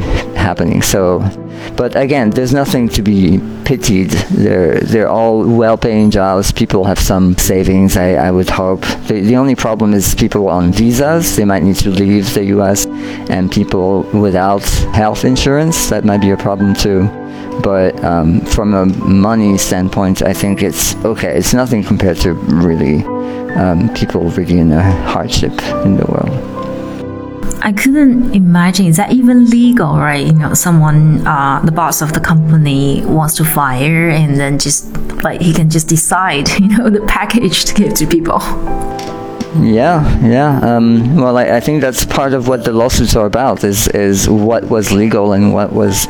[0.49, 0.81] happening.
[0.81, 1.19] So,
[1.75, 4.11] but again, there's nothing to be pitied.
[4.43, 6.51] They're they're all well-paying jobs.
[6.51, 7.97] People have some savings.
[7.97, 8.81] I, I would hope.
[9.07, 11.35] The, the only problem is people on visas.
[11.35, 12.85] They might need to leave the U.S.
[13.35, 14.65] and people without
[15.01, 15.89] health insurance.
[15.89, 16.99] That might be a problem too.
[17.63, 21.37] But um, from a money standpoint, I think it's okay.
[21.37, 23.03] It's nothing compared to really
[23.55, 25.53] um, people really in a hardship
[25.85, 26.64] in the world.
[27.65, 30.23] I couldn't imagine is that even legal, right?
[30.23, 34.95] You know, someone, uh, the boss of the company wants to fire, and then just
[35.23, 38.39] like he can just decide, you know, the package to give to people.
[39.63, 40.59] Yeah, yeah.
[40.59, 44.29] Um, well, I, I, think that's part of what the lawsuits are about is is
[44.29, 46.07] what was legal and what was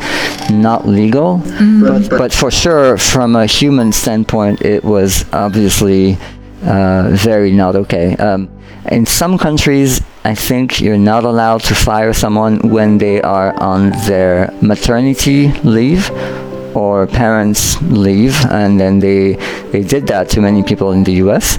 [0.50, 1.38] not legal.
[1.40, 2.10] Mm.
[2.10, 6.18] But, but, for sure, from a human standpoint, it was obviously
[6.66, 8.18] uh, very not okay.
[8.18, 8.50] Um,
[8.92, 13.92] in some countries, I think you're not allowed to fire someone when they are on
[14.06, 16.10] their maternity leave
[16.76, 19.36] or parents leave, and then they
[19.72, 21.58] they did that to many people in the U.S.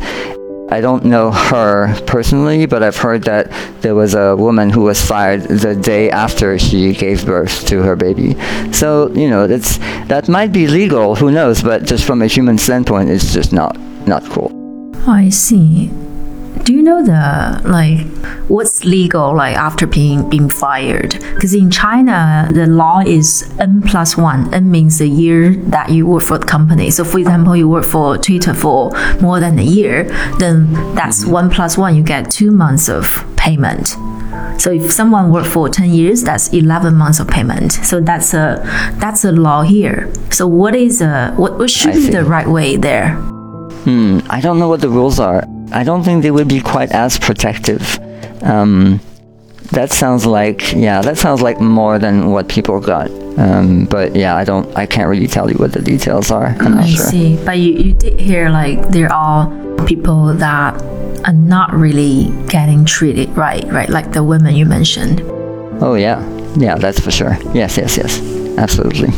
[0.68, 5.00] I don't know her personally, but I've heard that there was a woman who was
[5.00, 8.36] fired the day after she gave birth to her baby.
[8.72, 11.14] So you know, that's that might be legal.
[11.14, 11.62] Who knows?
[11.62, 14.50] But just from a human standpoint, it's just not not cool.
[15.06, 15.90] I see.
[16.66, 18.04] Do you know the like
[18.48, 21.12] what's legal like after being being fired?
[21.36, 24.52] Because in China the law is N plus one.
[24.52, 26.90] N means the year that you work for the company.
[26.90, 31.38] So for example, you work for Twitter for more than a year, then that's mm-hmm.
[31.38, 31.94] one plus one.
[31.94, 33.90] You get two months of payment.
[34.60, 37.74] So if someone worked for 10 years, that's 11 months of payment.
[37.74, 38.60] So that's a
[38.98, 40.12] that's a law here.
[40.32, 43.14] So what is a what, what should be the right way there?
[43.84, 45.44] Hmm, I don't know what the rules are.
[45.72, 47.98] I don't think they would be quite as protective.
[48.42, 49.00] Um,
[49.72, 53.10] that sounds like yeah, that sounds like more than what people got.
[53.38, 56.46] Um, but yeah, I don't, I can't really tell you what the details are.
[56.46, 57.04] I'm I sure.
[57.04, 57.36] see.
[57.44, 59.50] But you, you did hear like there are
[59.84, 60.80] people that
[61.26, 63.88] are not really getting treated right, right?
[63.88, 65.20] Like the women you mentioned.
[65.82, 66.24] Oh, yeah.
[66.56, 67.36] Yeah, that's for sure.
[67.52, 68.20] Yes, yes, yes.
[68.56, 69.10] Absolutely.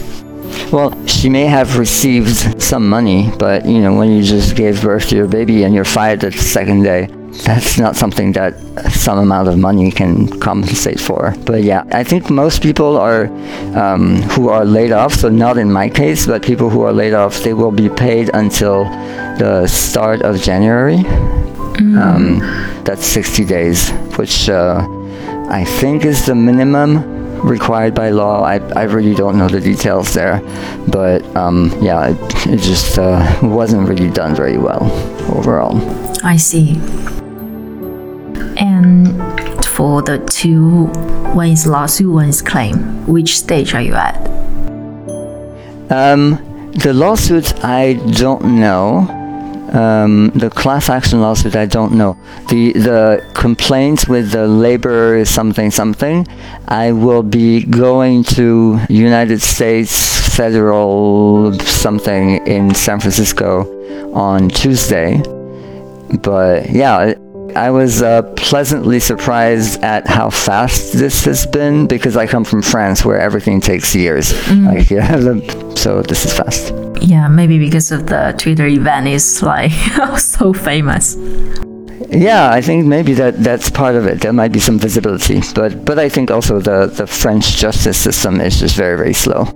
[0.72, 5.08] Well, she may have received some money, but you know, when you just gave birth
[5.08, 7.08] to your baby and you're fired the second day,
[7.44, 8.54] that's not something that
[8.90, 11.34] some amount of money can compensate for.
[11.44, 13.26] But yeah, I think most people are
[13.76, 15.14] um, who are laid off.
[15.14, 18.30] So not in my case, but people who are laid off, they will be paid
[18.34, 18.84] until
[19.38, 20.98] the start of January.
[21.78, 21.96] Mm.
[21.96, 24.86] Um, that's 60 days, which uh,
[25.48, 28.42] I think is the minimum required by law.
[28.42, 30.40] I, I really don't know the details there,
[30.88, 34.84] but um, yeah, it, it just uh, wasn't really done very well
[35.36, 35.76] overall.
[36.24, 36.76] I see.
[38.60, 40.86] And for the two,
[41.34, 43.06] one is lawsuit, one is claim.
[43.06, 44.16] Which stage are you at?
[45.90, 49.17] Um, the lawsuit, I don't know.
[49.72, 52.16] Um, the class action lawsuit, I don't know.
[52.48, 56.26] The the complaints with the labor is something something,
[56.68, 63.66] I will be going to United States federal something in San Francisco
[64.14, 65.22] on Tuesday.
[66.22, 67.14] But yeah,
[67.58, 72.62] I was uh, pleasantly surprised at how fast this has been because I come from
[72.62, 74.32] France where everything takes years.
[74.32, 74.66] Mm.
[74.66, 76.72] Like, yeah, so this is fast.
[77.02, 79.72] Yeah, maybe because of the Twitter event is like
[80.18, 81.16] so famous.
[82.10, 84.20] Yeah, I think maybe that that's part of it.
[84.20, 88.40] There might be some visibility, but but I think also the the French justice system
[88.40, 89.46] is just very very slow,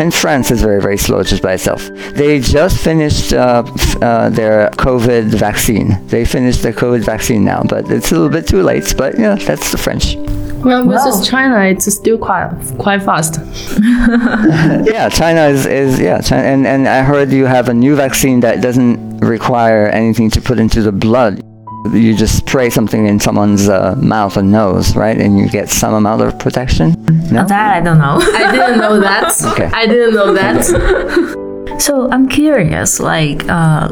[0.00, 1.88] and France is very very slow just by itself.
[2.14, 3.64] They just finished uh,
[4.02, 6.04] uh, their COVID vaccine.
[6.08, 8.94] They finished their COVID vaccine now, but it's a little bit too late.
[8.96, 10.16] But yeah, that's the French.
[10.64, 11.24] Well, versus wow.
[11.24, 13.38] China, it's still quite quite fast.
[14.86, 18.40] yeah, China is, is yeah, China, and and I heard you have a new vaccine
[18.40, 21.40] that doesn't require anything to put into the blood
[21.90, 25.18] you just spray something in someone's uh, mouth and nose, right?
[25.18, 26.92] And you get some amount of protection.
[27.30, 27.44] No?
[27.46, 28.18] That I don't know.
[28.20, 29.42] I didn't know that.
[29.52, 29.70] okay.
[29.72, 31.80] I didn't know that.
[31.80, 33.88] so I'm curious, like, uh,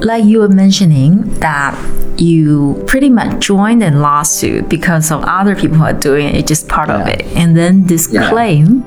[0.00, 1.78] like you were mentioning that
[2.18, 6.48] you pretty much joined a lawsuit because of other people who are doing it, it's
[6.48, 7.00] just part yeah.
[7.00, 7.26] of it.
[7.36, 8.28] And then this yeah.
[8.30, 8.82] claim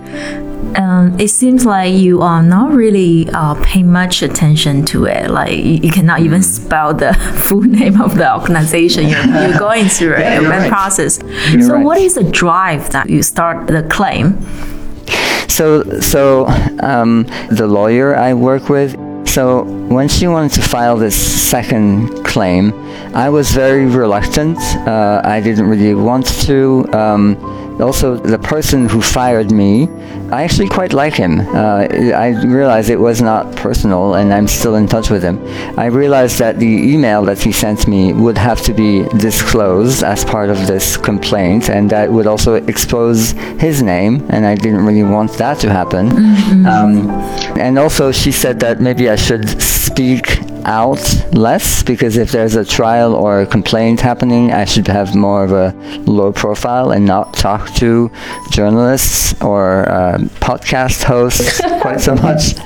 [0.75, 5.29] um, it seems like you are not really uh, paying much attention to it.
[5.29, 6.43] Like you, you cannot even hmm.
[6.43, 7.13] spell the
[7.45, 10.69] full name of the organization you're, you're going through yeah, the right.
[10.69, 11.19] process.
[11.51, 11.85] You're so, right.
[11.85, 14.39] what is the drive that you start the claim?
[15.47, 16.45] So, so
[16.81, 18.95] um, the lawyer I work with.
[19.27, 22.73] So when she wanted to file this second claim,
[23.13, 24.57] I was very reluctant.
[24.87, 26.85] Uh, I didn't really want to.
[26.93, 29.87] Um, also, the person who fired me,
[30.31, 31.39] I actually quite like him.
[31.39, 35.39] Uh, I realized it was not personal, and I'm still in touch with him.
[35.77, 40.25] I realized that the email that he sent me would have to be disclosed as
[40.25, 45.03] part of this complaint, and that would also expose his name, and I didn't really
[45.03, 46.09] want that to happen.
[46.09, 46.65] Mm-hmm.
[46.65, 47.09] Um,
[47.59, 51.01] and also, she said that maybe I should speak out
[51.33, 55.51] less because if there's a trial or a complaint happening, I should have more of
[55.51, 55.73] a
[56.05, 58.11] low profile and not talk to
[58.51, 62.57] journalists or uh, podcast hosts quite so much.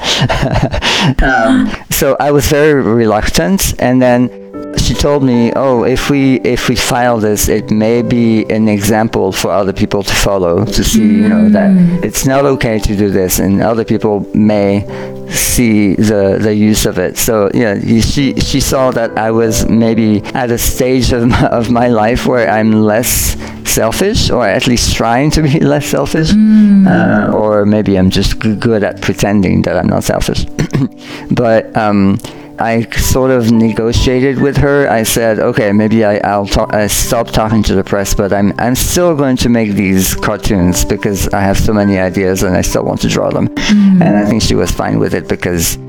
[1.21, 4.40] um, so I was very reluctant, and then
[4.77, 9.31] she told me, "Oh, if we if we file this, it may be an example
[9.31, 11.21] for other people to follow to see, mm.
[11.21, 12.03] you know, that mm.
[12.03, 14.85] it's not okay to do this, and other people may
[15.29, 20.21] see the the use of it." So yeah, she she saw that I was maybe
[20.33, 24.95] at a stage of my, of my life where I'm less selfish, or at least
[24.95, 26.87] trying to be less selfish, mm.
[26.87, 30.45] uh, or maybe I'm just good at pretending that I'm not selfish.
[31.31, 32.17] but um,
[32.61, 34.87] I sort of negotiated with her.
[34.87, 38.53] I said, okay, maybe I, I'll talk, I stop talking to the press, but I'm
[38.59, 42.61] I'm still going to make these cartoons because I have so many ideas and I
[42.61, 43.47] still want to draw them.
[43.47, 44.03] Mm-hmm.
[44.03, 45.79] And I think she was fine with it because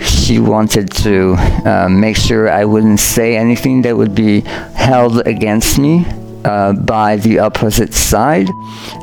[0.00, 4.40] she wanted to uh, make sure I wouldn't say anything that would be
[4.74, 6.04] held against me
[6.44, 8.48] uh, by the opposite side,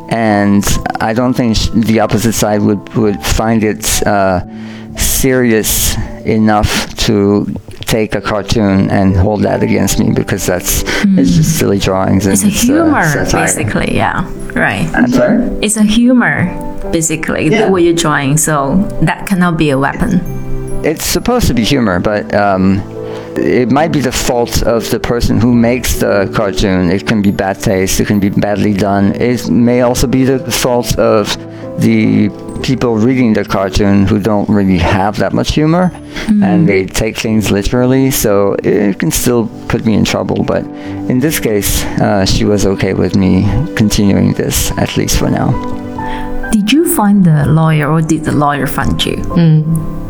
[0.09, 0.63] and
[0.99, 4.41] I don't think the opposite side would would find it uh,
[5.23, 5.95] serious
[6.25, 7.45] enough to
[7.85, 11.17] take a cartoon and hold that against me because that's mm.
[11.17, 12.25] it's just silly drawings.
[12.25, 13.95] And it's a it's, uh, humor, uh, basically.
[13.95, 14.85] Yeah, right.
[14.93, 15.37] I'm sorry.
[15.65, 16.35] It's a humor,
[16.91, 17.69] basically, yeah.
[17.69, 18.35] what you're drawing.
[18.35, 18.53] So
[19.03, 20.11] that cannot be a weapon.
[20.83, 22.23] It's supposed to be humor, but.
[22.35, 22.81] Um,
[23.35, 26.91] it might be the fault of the person who makes the cartoon.
[26.91, 27.99] It can be bad taste.
[27.99, 29.05] It can be badly done.
[29.15, 31.35] It may also be the fault of
[31.79, 32.29] the
[32.63, 36.43] people reading the cartoon who don't really have that much humor mm-hmm.
[36.43, 40.63] and they take things literally so it can still put me in trouble but
[41.09, 43.43] in this case uh, she was okay with me
[43.75, 45.49] continuing this at least for now
[46.51, 50.03] did you find the lawyer or did the lawyer find you mm.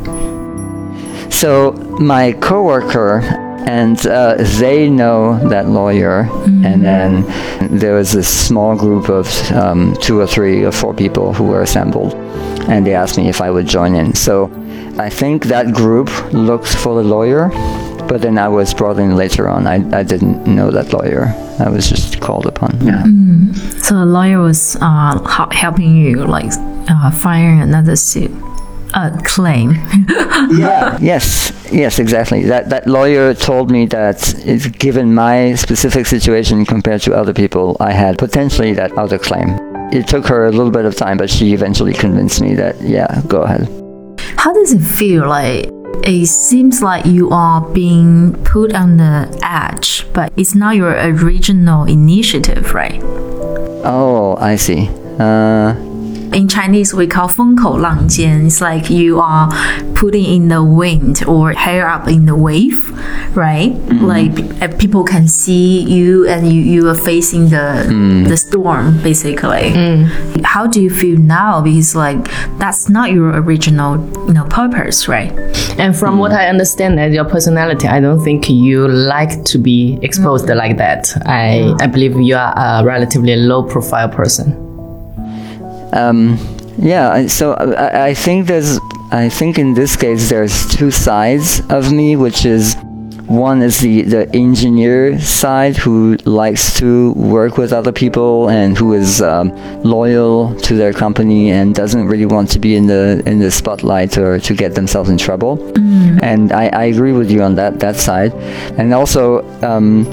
[1.34, 3.20] So my coworker
[3.68, 6.24] and uh, they know that lawyer.
[6.24, 6.66] Mm-hmm.
[6.66, 11.34] and then there was a small group of um, two or three or four people
[11.34, 12.14] who were assembled.
[12.70, 14.16] And they asked me if i would join in.
[14.16, 14.52] So
[15.00, 17.50] i think that group looked for the lawyer
[18.08, 19.66] but then i was brought in later on.
[19.66, 21.34] I, I didn't know that lawyer.
[21.60, 22.72] I was just called upon.
[22.86, 23.04] Yeah.
[23.04, 23.56] Mm.
[23.82, 25.18] so the lawyer was uh,
[25.52, 26.52] helping you like
[26.90, 28.32] uh, filing another suit
[28.94, 29.72] a claim.
[30.52, 30.98] yeah.
[31.02, 31.52] Yes.
[31.72, 32.00] Yes.
[32.00, 32.44] Exactly.
[32.44, 34.18] That that lawyer told me that
[34.78, 39.58] given my specific situation compared to other people, I had potentially that other claim.
[39.92, 43.22] It took her a little bit of time, but she eventually convinced me that yeah,
[43.28, 43.68] go ahead.
[44.38, 45.70] How does it feel like?
[46.06, 51.86] It seems like you are being put on the edge, but it's not your original
[51.86, 53.00] initiative, right?
[53.86, 54.90] Oh, I see.
[55.20, 55.76] Uh,
[56.33, 58.49] in Chinese we call 风口浪尖.
[58.49, 59.49] It's like you are
[59.95, 62.91] putting in the wind or hair up in the wave,
[63.35, 63.73] right?
[63.73, 64.07] Mm-hmm.
[64.07, 68.29] Like people can see you and you, you are facing the mm.
[68.29, 69.73] the storm basically.
[69.73, 70.45] Mm.
[70.45, 71.61] How do you feel now?
[71.61, 72.19] Because like
[72.59, 75.33] that's not your original you know purpose, right?
[75.79, 76.21] And from mm.
[76.21, 80.57] what I understand as your personality, I don't think you like to be exposed mm.
[80.57, 81.13] like that.
[81.27, 84.62] I I believe you are a relatively low profile person.
[85.94, 86.38] Um,
[86.78, 88.80] yeah, so I, I think there's,
[89.12, 92.76] I think in this case there's two sides of me, which is
[93.28, 98.94] one is the, the engineer side who likes to work with other people and who
[98.94, 99.50] is um,
[99.84, 104.18] loyal to their company and doesn't really want to be in the in the spotlight
[104.18, 105.58] or to get themselves in trouble.
[105.58, 106.20] Mm.
[106.22, 108.34] And I, I agree with you on that that side.
[108.78, 110.06] And also um,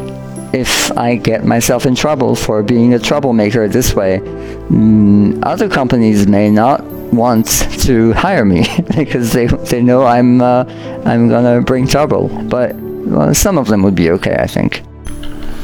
[0.53, 6.27] if I get myself in trouble for being a troublemaker this way, mm, other companies
[6.27, 7.47] may not want
[7.81, 10.65] to hire me because they they know I'm uh,
[11.05, 12.29] I'm gonna bring trouble.
[12.29, 14.83] But well, some of them would be okay, I think.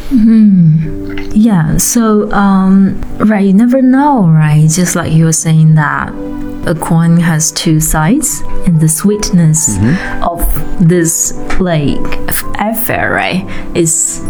[0.08, 1.16] Hmm.
[1.32, 1.76] Yeah.
[1.78, 4.68] So, um, right, you never know, right?
[4.70, 6.10] Just like you were saying that
[6.66, 10.22] a coin has two sides, and the sweetness mm-hmm.
[10.22, 10.40] of
[10.80, 12.00] this like
[12.58, 13.44] affair, right,
[13.76, 14.22] is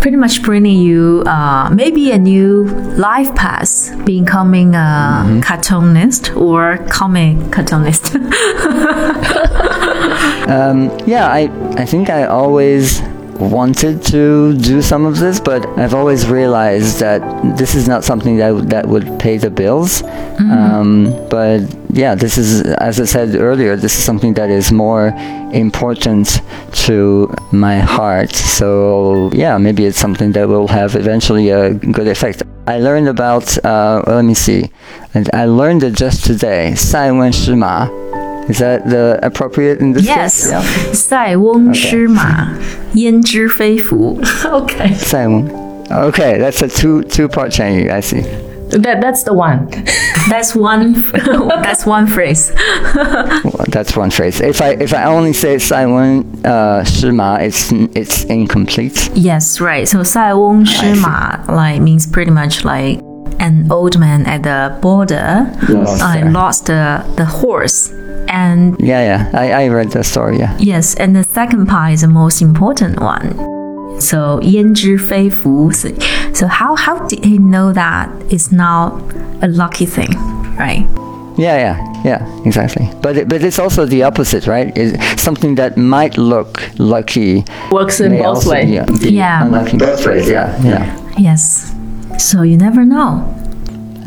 [0.00, 2.64] pretty much bringing you uh, maybe a new
[2.96, 5.40] life path, becoming a mm-hmm.
[5.40, 8.14] cartoonist or comic cartoonist.
[10.48, 13.02] um, yeah, I I think I always
[13.40, 17.20] wanted to do some of this, but I've always realized that
[17.56, 20.02] this is not something that that would pay the bills.
[20.02, 20.50] Mm-hmm.
[20.50, 21.60] Um, but
[21.93, 25.13] yeah, this is, as I said earlier, this is something that is more
[25.53, 26.41] important
[26.85, 28.33] to my heart.
[28.35, 32.43] So yeah, maybe it's something that will have eventually a good effect.
[32.67, 34.71] I learned about, uh, well, let me see,
[35.13, 36.73] and I learned it just today.
[36.75, 37.87] 塞翁失马
[38.49, 40.49] is that the appropriate in this yes.
[40.49, 40.51] case?
[40.51, 40.93] Yes.
[40.93, 42.53] 塞翁失马，
[42.93, 44.19] 焉知非福.
[44.45, 44.93] okay.
[44.95, 45.47] 塞翁.
[45.89, 47.87] Okay, that's a two two part change.
[47.89, 48.23] I see.
[48.69, 49.67] That that's the one.
[50.29, 50.93] that's one.
[51.61, 52.51] that's one phrase.
[52.95, 54.41] well, that's one phrase.
[54.41, 59.09] If I if I only say 塞翁uh 失马, it's it's incomplete.
[59.13, 59.85] Yes, right.
[59.85, 62.99] So 塞翁失马 like means pretty much like
[63.39, 67.91] an old man at the border lost, uh, lost the, the horse
[68.27, 70.39] and yeah, yeah, I, I read the story.
[70.39, 70.55] Yeah.
[70.59, 73.48] Yes, and the second part is the most important one.
[73.99, 75.71] So 焉知非福.
[75.71, 75.89] So,
[76.33, 79.01] so how how did he know that it's not
[79.41, 80.11] a lucky thing,
[80.57, 80.85] right?
[81.37, 82.89] Yeah, yeah, yeah, exactly.
[83.01, 84.71] But it, but it's also the opposite, right?
[84.77, 88.69] It's something that might look lucky works in both ways.
[89.01, 90.29] Yeah, unlucky both ways.
[90.29, 90.95] Yeah, yeah.
[91.17, 91.73] Yes.
[92.17, 93.23] So you never know.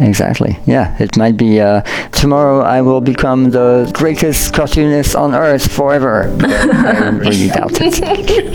[0.01, 0.57] Exactly.
[0.65, 2.61] Yeah, it might be uh, tomorrow.
[2.61, 6.31] I will become the greatest cartoonist on earth forever.
[6.41, 7.95] I really doubt it.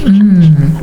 [0.08, 0.77] Mm.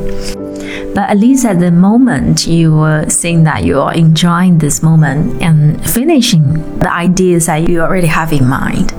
[0.96, 5.41] But at least at the moment, you were saying that you are enjoying this moment
[5.41, 8.91] and finishing the ideas that you already have in mind.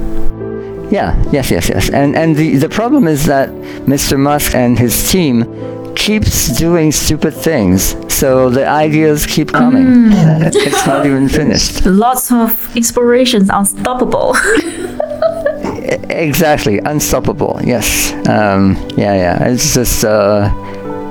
[0.93, 1.17] Yeah.
[1.33, 1.51] Yes.
[1.51, 1.71] Yes.
[1.71, 1.89] Yes.
[1.89, 3.49] And and the the problem is that
[3.87, 4.19] Mr.
[4.19, 5.45] Musk and his team
[5.97, 7.97] keeps doing stupid things.
[8.13, 9.87] So the ideas keep coming.
[9.87, 10.53] Mm.
[10.55, 11.87] it's not even finished.
[11.87, 14.37] Lots of inspirations, unstoppable.
[16.11, 17.59] exactly, unstoppable.
[17.65, 18.13] Yes.
[18.29, 19.49] Um, yeah, yeah.
[19.49, 20.53] It's just uh,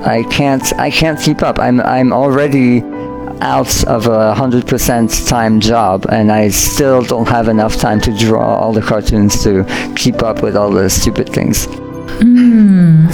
[0.04, 1.58] I can't I can't keep up.
[1.58, 2.82] I'm I'm already
[3.40, 8.16] out of a hundred percent time job, and I still don't have enough time to
[8.16, 9.64] draw all the cartoons to
[9.96, 11.66] keep up with all the stupid things.
[12.20, 13.12] Mm.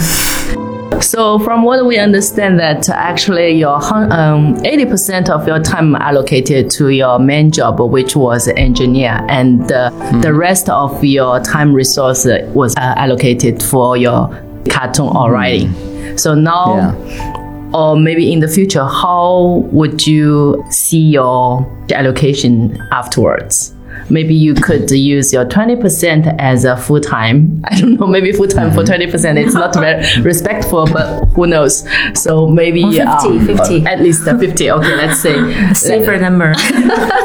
[1.01, 6.89] So from what we understand that actually your um, 80% of your time allocated to
[6.89, 10.21] your main job, which was engineer, and uh, mm.
[10.21, 14.29] the rest of your time resource was uh, allocated for your
[14.73, 15.33] cartoon or hmm.
[15.33, 16.17] writing.
[16.17, 17.71] So now, yeah.
[17.73, 23.73] or maybe in the future, how would you see your allocation afterwards?
[24.09, 27.61] maybe you could use your 20% as a full time.
[27.65, 29.09] I don't know, maybe full time for 20%.
[29.11, 29.37] Mm-hmm.
[29.37, 31.87] It's not very respectful, but who knows?
[32.13, 33.85] So maybe 50, um, 50.
[33.85, 34.71] at least 50.
[34.71, 35.73] Okay, let's say.
[35.73, 36.53] Safer number.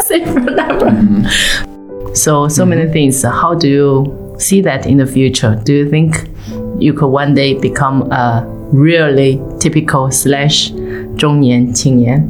[0.01, 0.87] Safer number.
[0.87, 2.15] Mm-hmm.
[2.15, 2.93] So, so many mm-hmm.
[2.93, 3.23] things.
[3.23, 5.61] How do you see that in the future?
[5.65, 6.29] Do you think
[6.80, 10.72] you could one day become a really typical slash
[11.18, 12.30] 中年青年?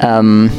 [0.00, 0.50] um,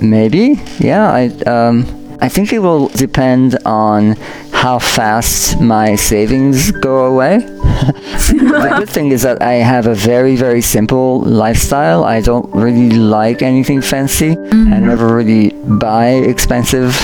[0.00, 1.10] Maybe, yeah.
[1.10, 1.86] I um,
[2.20, 4.16] I think it will depend on
[4.52, 7.38] how fast my savings go away.
[7.38, 12.04] the good thing is that I have a very, very simple lifestyle.
[12.04, 14.36] I don't really like anything fancy.
[14.36, 14.72] Mm-hmm.
[14.72, 16.94] I never really buy expensive.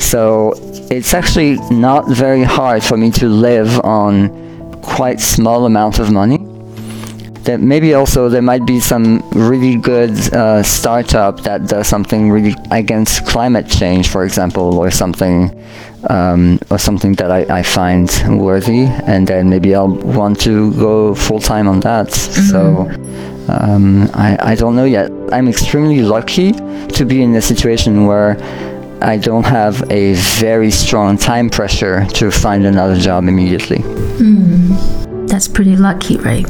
[0.00, 0.54] So
[0.91, 6.37] it's actually not very hard for me to live on quite small amount of money
[7.45, 12.55] that maybe also there might be some really good uh, startup that does something really
[12.71, 15.51] against climate change, for example, or something,
[16.09, 18.09] um, or something that I, I, find
[18.39, 22.07] worthy, and then maybe I'll want to go full time on that.
[22.07, 22.41] Mm-hmm.
[22.49, 25.11] So um, I, I don't know yet.
[25.31, 28.37] I'm extremely lucky to be in a situation where
[29.01, 33.79] I don't have a very strong time pressure to find another job immediately.
[33.79, 36.47] Mm, that's pretty lucky, right?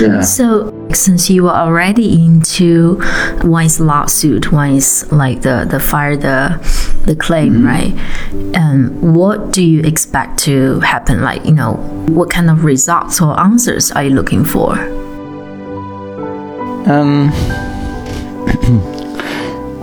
[0.00, 0.20] Yeah.
[0.22, 3.00] So since you are already into
[3.42, 6.58] one is lawsuit, one is like the the fire the
[7.06, 7.66] the claim, mm-hmm.
[7.66, 8.56] right?
[8.56, 11.22] Um, what do you expect to happen?
[11.22, 11.74] Like you know,
[12.08, 14.72] what kind of results or answers are you looking for?
[16.86, 17.30] Um.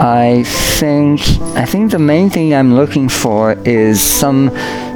[0.02, 0.44] I
[0.80, 1.22] think
[1.56, 4.50] I think the main thing I'm looking for is some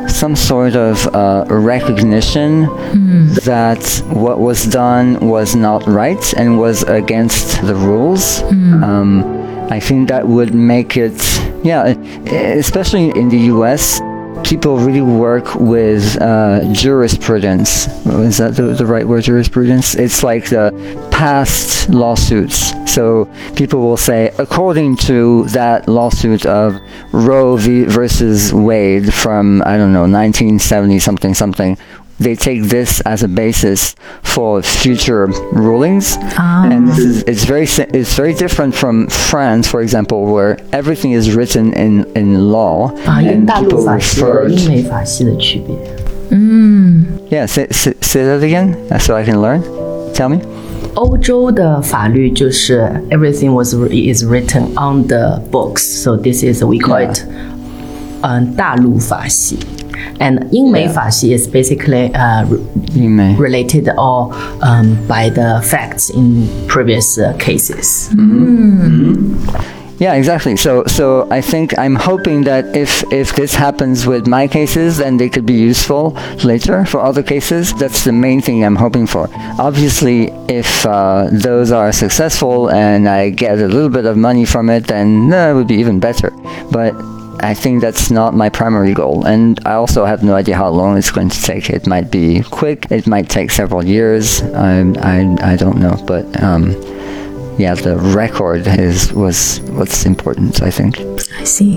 [0.09, 3.35] some sort of uh, recognition mm.
[3.43, 3.83] that
[4.15, 8.41] what was done was not right and was against the rules.
[8.43, 8.83] Mm.
[8.83, 11.21] Um, I think that would make it,
[11.63, 11.85] yeah,
[12.59, 13.99] especially in the US,
[14.45, 17.87] people really work with uh, jurisprudence.
[18.05, 19.95] Is that the, the right word, jurisprudence?
[19.95, 20.71] It's like the
[21.11, 22.73] past lawsuits.
[22.89, 23.25] So
[23.55, 26.79] people will say, according to that lawsuit of
[27.11, 27.85] Roe v.
[27.85, 31.77] versus Wade from, I don't know, 1970 something something,
[32.20, 36.70] they take this as a basis for future rulings, um.
[36.70, 41.34] and this is it's very it's very different from France, for example, where everything is
[41.34, 44.48] written in in law and people refer.
[46.30, 47.28] Mm.
[47.28, 49.62] Yeah, say, say, say that again, uh, so I can learn.
[50.14, 50.40] Tell me.
[50.94, 57.12] 欧洲的法律就是 everything was is written on the books, so this is we call yeah.
[57.12, 57.22] it
[58.22, 59.58] 嗯大陆法系。
[60.19, 60.93] and in yeah.
[60.93, 62.45] Faxi is basically uh,
[63.37, 68.09] related or um, by the facts in previous uh, cases.
[68.13, 68.25] Mm.
[68.25, 69.75] Mm -hmm.
[69.97, 70.57] Yeah, exactly.
[70.57, 75.15] So, so I think I'm hoping that if if this happens with my cases, then
[75.17, 76.11] they could be useful
[76.43, 77.73] later for other cases.
[77.73, 79.29] That's the main thing I'm hoping for.
[79.57, 84.69] Obviously, if uh, those are successful and I get a little bit of money from
[84.69, 86.29] it, then uh, that would be even better.
[86.71, 86.93] But
[87.41, 89.25] I think that's not my primary goal.
[89.25, 91.69] And I also have no idea how long it's going to take.
[91.69, 94.41] It might be quick, it might take several years.
[94.41, 95.95] I, I, I don't know.
[96.07, 96.71] But um,
[97.59, 100.61] yeah, the record is was what's important.
[100.61, 100.99] I think.
[101.39, 101.75] I see.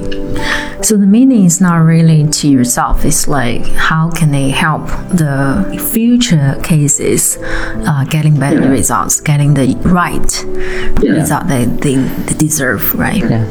[0.83, 3.05] So the meaning is not really to yourself.
[3.05, 8.69] It's like how can they help the future cases uh, getting better Yeah.
[8.71, 10.45] results, getting the right
[11.03, 11.13] Yeah.
[11.21, 13.23] result they, they, they deserve, right?
[13.23, 13.45] Yeah.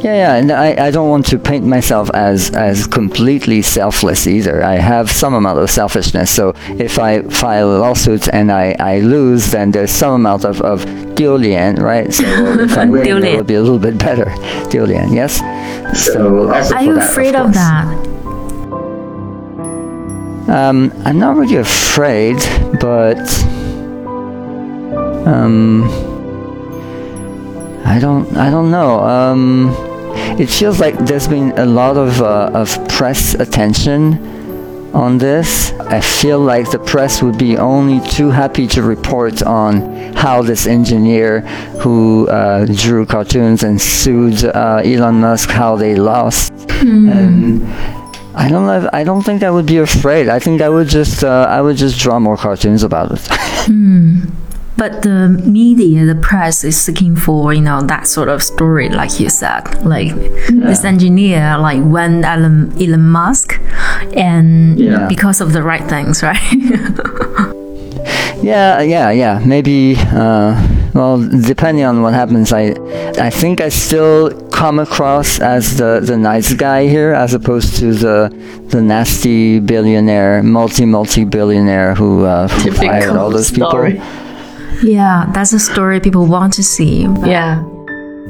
[0.00, 4.62] Yeah, yeah, and I, I don't want to paint myself as as completely selfless either.
[4.62, 6.30] I have some amount of selfishness.
[6.30, 10.84] So if I file lawsuits and I, I lose, then there's some amount of, of
[11.16, 12.12] diulian, right?
[12.12, 12.24] So
[12.60, 14.26] if I win, it would be a little bit better.
[14.70, 15.38] julian yes?
[15.94, 18.14] So Are you that, afraid of, of that?
[20.48, 22.36] Um, I'm not really afraid,
[22.80, 23.18] but.
[25.26, 26.13] Um,
[27.84, 29.00] I don't, I don't know.
[29.00, 29.74] Um,
[30.38, 34.18] it feels like there's been a lot of uh, of press attention
[34.94, 35.72] on this.
[35.80, 39.82] I feel like the press would be only too happy to report on
[40.14, 41.40] how this engineer
[41.82, 46.52] who uh, drew cartoons and sued uh, Elon Musk, how they lost.
[46.80, 47.64] And
[48.36, 48.88] I don't know.
[48.92, 50.28] I don't think I would be afraid.
[50.28, 53.28] I think I would just uh, I would just draw more cartoons about it.
[54.76, 59.20] But the media, the press is seeking for, you know, that sort of story, like
[59.20, 59.84] you said.
[59.84, 60.12] Like
[60.50, 63.60] this engineer, like when Elon, Elon Musk,
[64.16, 65.06] and Yeah.
[65.08, 66.40] because of the right things, right?
[68.42, 69.40] yeah, yeah, yeah.
[69.44, 69.96] Maybe.
[69.98, 70.54] Uh,
[70.94, 72.74] well, depending on what happens, I
[73.18, 77.92] I think I still come across as the the nice guy here, as opposed to
[77.94, 78.30] the
[78.68, 84.00] the nasty billionaire, multi multi billionaire who, uh, who fired all those story.
[84.74, 84.88] People.
[84.88, 87.02] yeah, that's a story people want to see.
[87.24, 87.62] Yeah.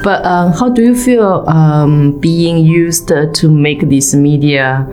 [0.02, 4.86] But um, how do you feel um, being used to make this media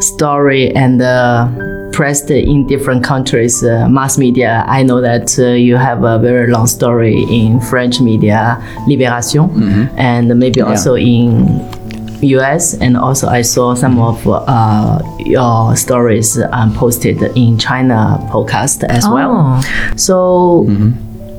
[0.00, 1.48] story and uh,
[1.92, 4.64] pressed in different countries, uh, mass media?
[4.68, 9.48] I know that uh, you have a very long story in French media, Libération,
[9.96, 11.46] and maybe also in
[12.22, 18.84] US, and also I saw some of uh, your stories um, posted in China podcast
[18.84, 19.32] as well.
[19.36, 19.96] Oh.
[19.96, 20.66] So,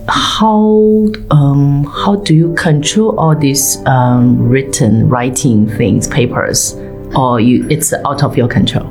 [0.08, 6.76] how um, how do you control all these um, written writing things, papers,
[7.16, 8.90] or you it's out of your control?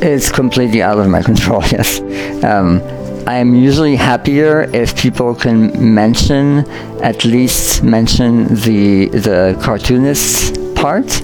[0.00, 2.00] It's completely out of my control, yes.
[2.44, 2.80] Um,
[3.26, 6.66] I'm usually happier if people can mention,
[7.02, 11.22] at least mention the the cartoonist part,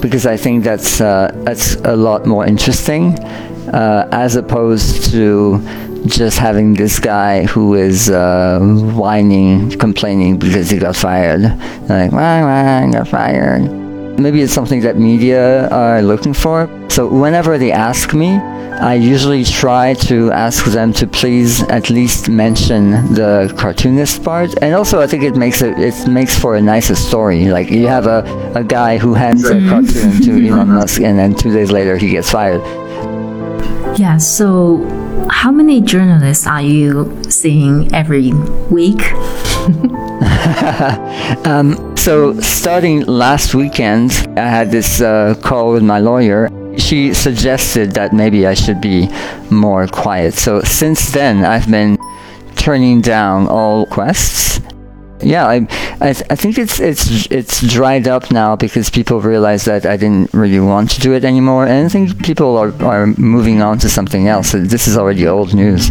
[0.00, 3.18] because I think that's uh, that's a lot more interesting,
[3.72, 5.60] uh, as opposed to
[6.06, 8.60] just having this guy who is uh,
[8.94, 11.42] whining, complaining because he got fired.
[11.88, 13.85] Like, why, why, I got fired.
[14.18, 16.68] Maybe it's something that media are looking for.
[16.88, 18.40] So whenever they ask me,
[18.80, 24.54] I usually try to ask them to please at least mention the cartoonist part.
[24.62, 27.46] And also, I think it makes it it makes for a nicer story.
[27.46, 28.22] Like you have a,
[28.54, 32.10] a guy who hands a cartoon to Elon Musk, and then two days later he
[32.10, 32.60] gets fired.
[33.98, 34.84] Yeah, so
[35.30, 38.32] how many journalists are you seeing every
[38.70, 39.00] week?
[41.44, 46.48] Um, So starting last weekend, I had this uh, call with my lawyer.
[46.78, 49.08] She suggested that maybe I should be
[49.50, 50.34] more quiet.
[50.34, 51.98] So since then, I've been
[52.54, 54.60] turning down all requests.
[55.22, 55.66] Yeah, I,
[56.00, 60.32] I, I think it's it's it's dried up now because people realize that I didn't
[60.34, 63.88] really want to do it anymore, and I think people are, are moving on to
[63.88, 64.52] something else.
[64.52, 65.90] This is already old news.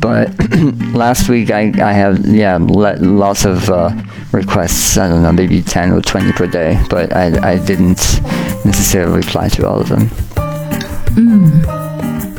[0.00, 0.30] But
[0.94, 3.90] last week I, I had yeah lots of uh,
[4.32, 4.98] requests.
[4.98, 8.20] I don't know, maybe ten or twenty per day, but I I didn't
[8.64, 10.08] necessarily reply to all of them.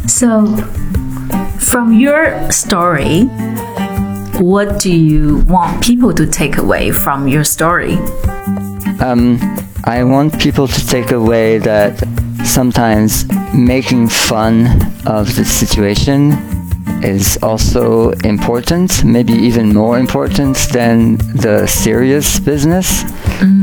[0.07, 0.45] So,
[1.59, 3.29] from your story,
[4.39, 7.95] what do you want people to take away from your story?
[9.01, 9.37] Um,
[9.83, 11.99] I want people to take away that
[12.45, 14.67] sometimes making fun
[15.05, 16.31] of the situation
[17.03, 23.03] is also important, maybe even more important than the serious business.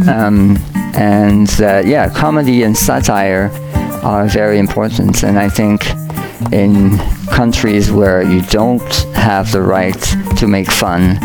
[0.08, 0.58] Um,
[0.94, 3.50] and that, yeah, comedy and satire
[4.02, 5.22] are very important.
[5.22, 5.84] And I think
[6.52, 6.98] in
[7.30, 10.00] countries where you don't have the right
[10.36, 11.18] to make fun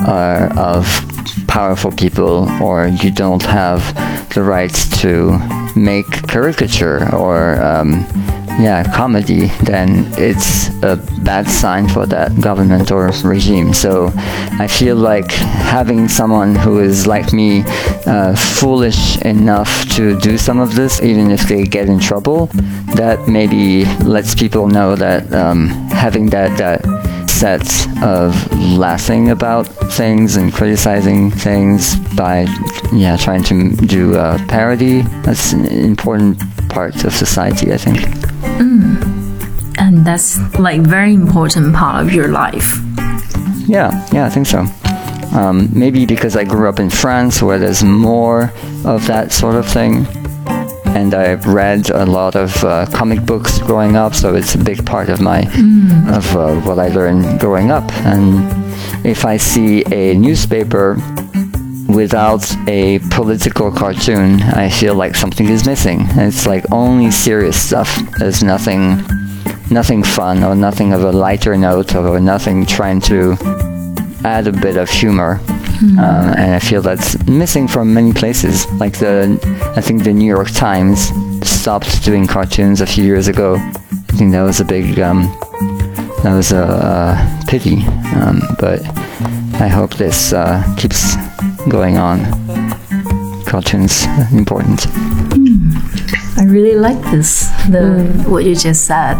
[0.00, 0.84] uh, of
[1.46, 3.80] powerful people or you don't have
[4.34, 5.38] the right to
[5.74, 8.06] make caricature or um,
[8.58, 14.10] yeah comedy then it's a bad sign for that government or regime so
[14.58, 17.62] i feel like having someone who is like me
[18.06, 22.46] uh, foolish enough to do some of this even if they get in trouble
[22.94, 26.82] that maybe lets people know that um, having that that
[27.38, 28.34] mindset of
[28.78, 32.46] laughing about things and criticizing things by
[32.92, 35.02] yeah trying to do a parody.
[35.22, 36.38] That's an important
[36.68, 38.27] part of society, I think.
[39.80, 42.78] And that's like very important part of your life.
[43.66, 44.66] Yeah, yeah, I think so.
[45.32, 48.52] Um, maybe because I grew up in France where there's more
[48.84, 50.06] of that sort of thing.
[50.86, 54.84] And I've read a lot of uh, comic books growing up, so it's a big
[54.86, 55.40] part of my
[56.08, 57.92] of uh, what I learned growing up.
[58.04, 58.48] And
[59.06, 60.96] if I see a newspaper
[61.88, 66.06] without a political cartoon, I feel like something is missing.
[66.10, 67.98] It's like only serious stuff.
[68.18, 69.02] There's nothing
[69.70, 73.36] nothing fun or nothing of a lighter note or nothing trying to
[74.24, 75.40] add a bit of humor.
[75.98, 78.66] Uh, and I feel that's missing from many places.
[78.72, 79.38] Like the,
[79.76, 81.10] I think the New York Times
[81.42, 83.56] stopped doing cartoons a few years ago.
[83.56, 85.22] I think that was a big, um,
[86.24, 87.84] that was a, a pity.
[88.16, 88.84] Um, but
[89.60, 91.14] I hope this uh, keeps
[91.68, 92.24] going on.
[93.44, 94.84] Cartoons are important.
[94.84, 95.70] Hmm.
[96.38, 98.30] I really like this, the hmm.
[98.30, 99.18] what you just said.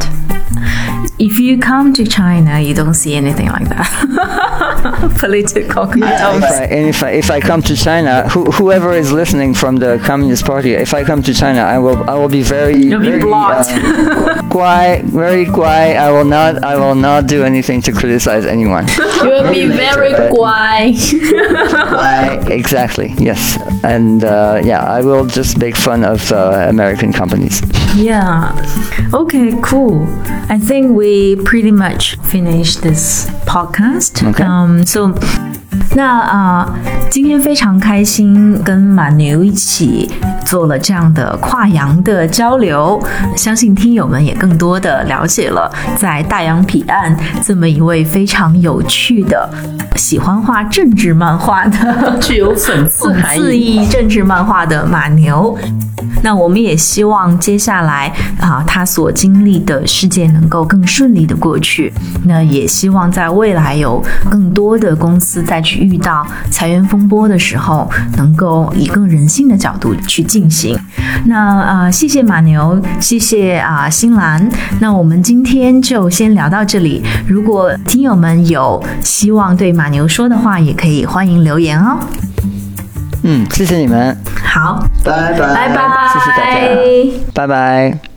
[1.19, 5.15] If you come to China, you don't see anything like that.
[5.19, 6.45] Political If.
[6.45, 10.01] I, and if I, if I come to China, who, whoever is listening from the
[10.05, 13.19] Communist Party, if I come to China, I will I will be very, You'll be
[13.19, 13.69] blocked.
[13.71, 15.97] uh, quiet, very quiet.
[15.97, 18.87] I will not I will not do anything to criticize anyone.
[19.19, 20.95] You will be very quiet.
[20.97, 23.15] I, exactly.
[23.19, 27.61] Yes, and uh, yeah, I will just make fun of uh, American companies.
[27.97, 28.53] Yeah.
[29.13, 30.07] Okay, cool.
[30.49, 34.29] I think we pretty much finished this podcast.
[34.31, 34.45] Okay.
[34.45, 35.13] Um, so
[35.95, 40.09] 那啊、呃今天非常开心跟马牛一起
[40.45, 43.03] 做了这样的跨洋的交流，
[43.35, 49.49] 相信听友们也更多的了解了在大洋彼岸这么一位非常有趣的、
[49.97, 55.57] 喜欢画政治漫画的、 具有讽刺含义讽刺意义政治漫画的马牛。
[56.23, 61.93] 那我们也希望接下来啊，他所经历的事件能够更顺利的过去。
[62.25, 70.79] 那也希望在未来有更多的公司再去遇到裁员风波的时候，能够以更人性的角度去进行。
[71.27, 74.49] 那呃，谢谢马牛，谢谢啊新兰。
[74.81, 77.03] 那我们今天就先聊到这里。
[77.27, 81.99] 如果听友们有希望对马牛说的话，也可以欢迎留言哦。
[83.23, 88.08] 嗯，谢谢你们，好，拜拜，拜拜，谢谢大家，拜拜。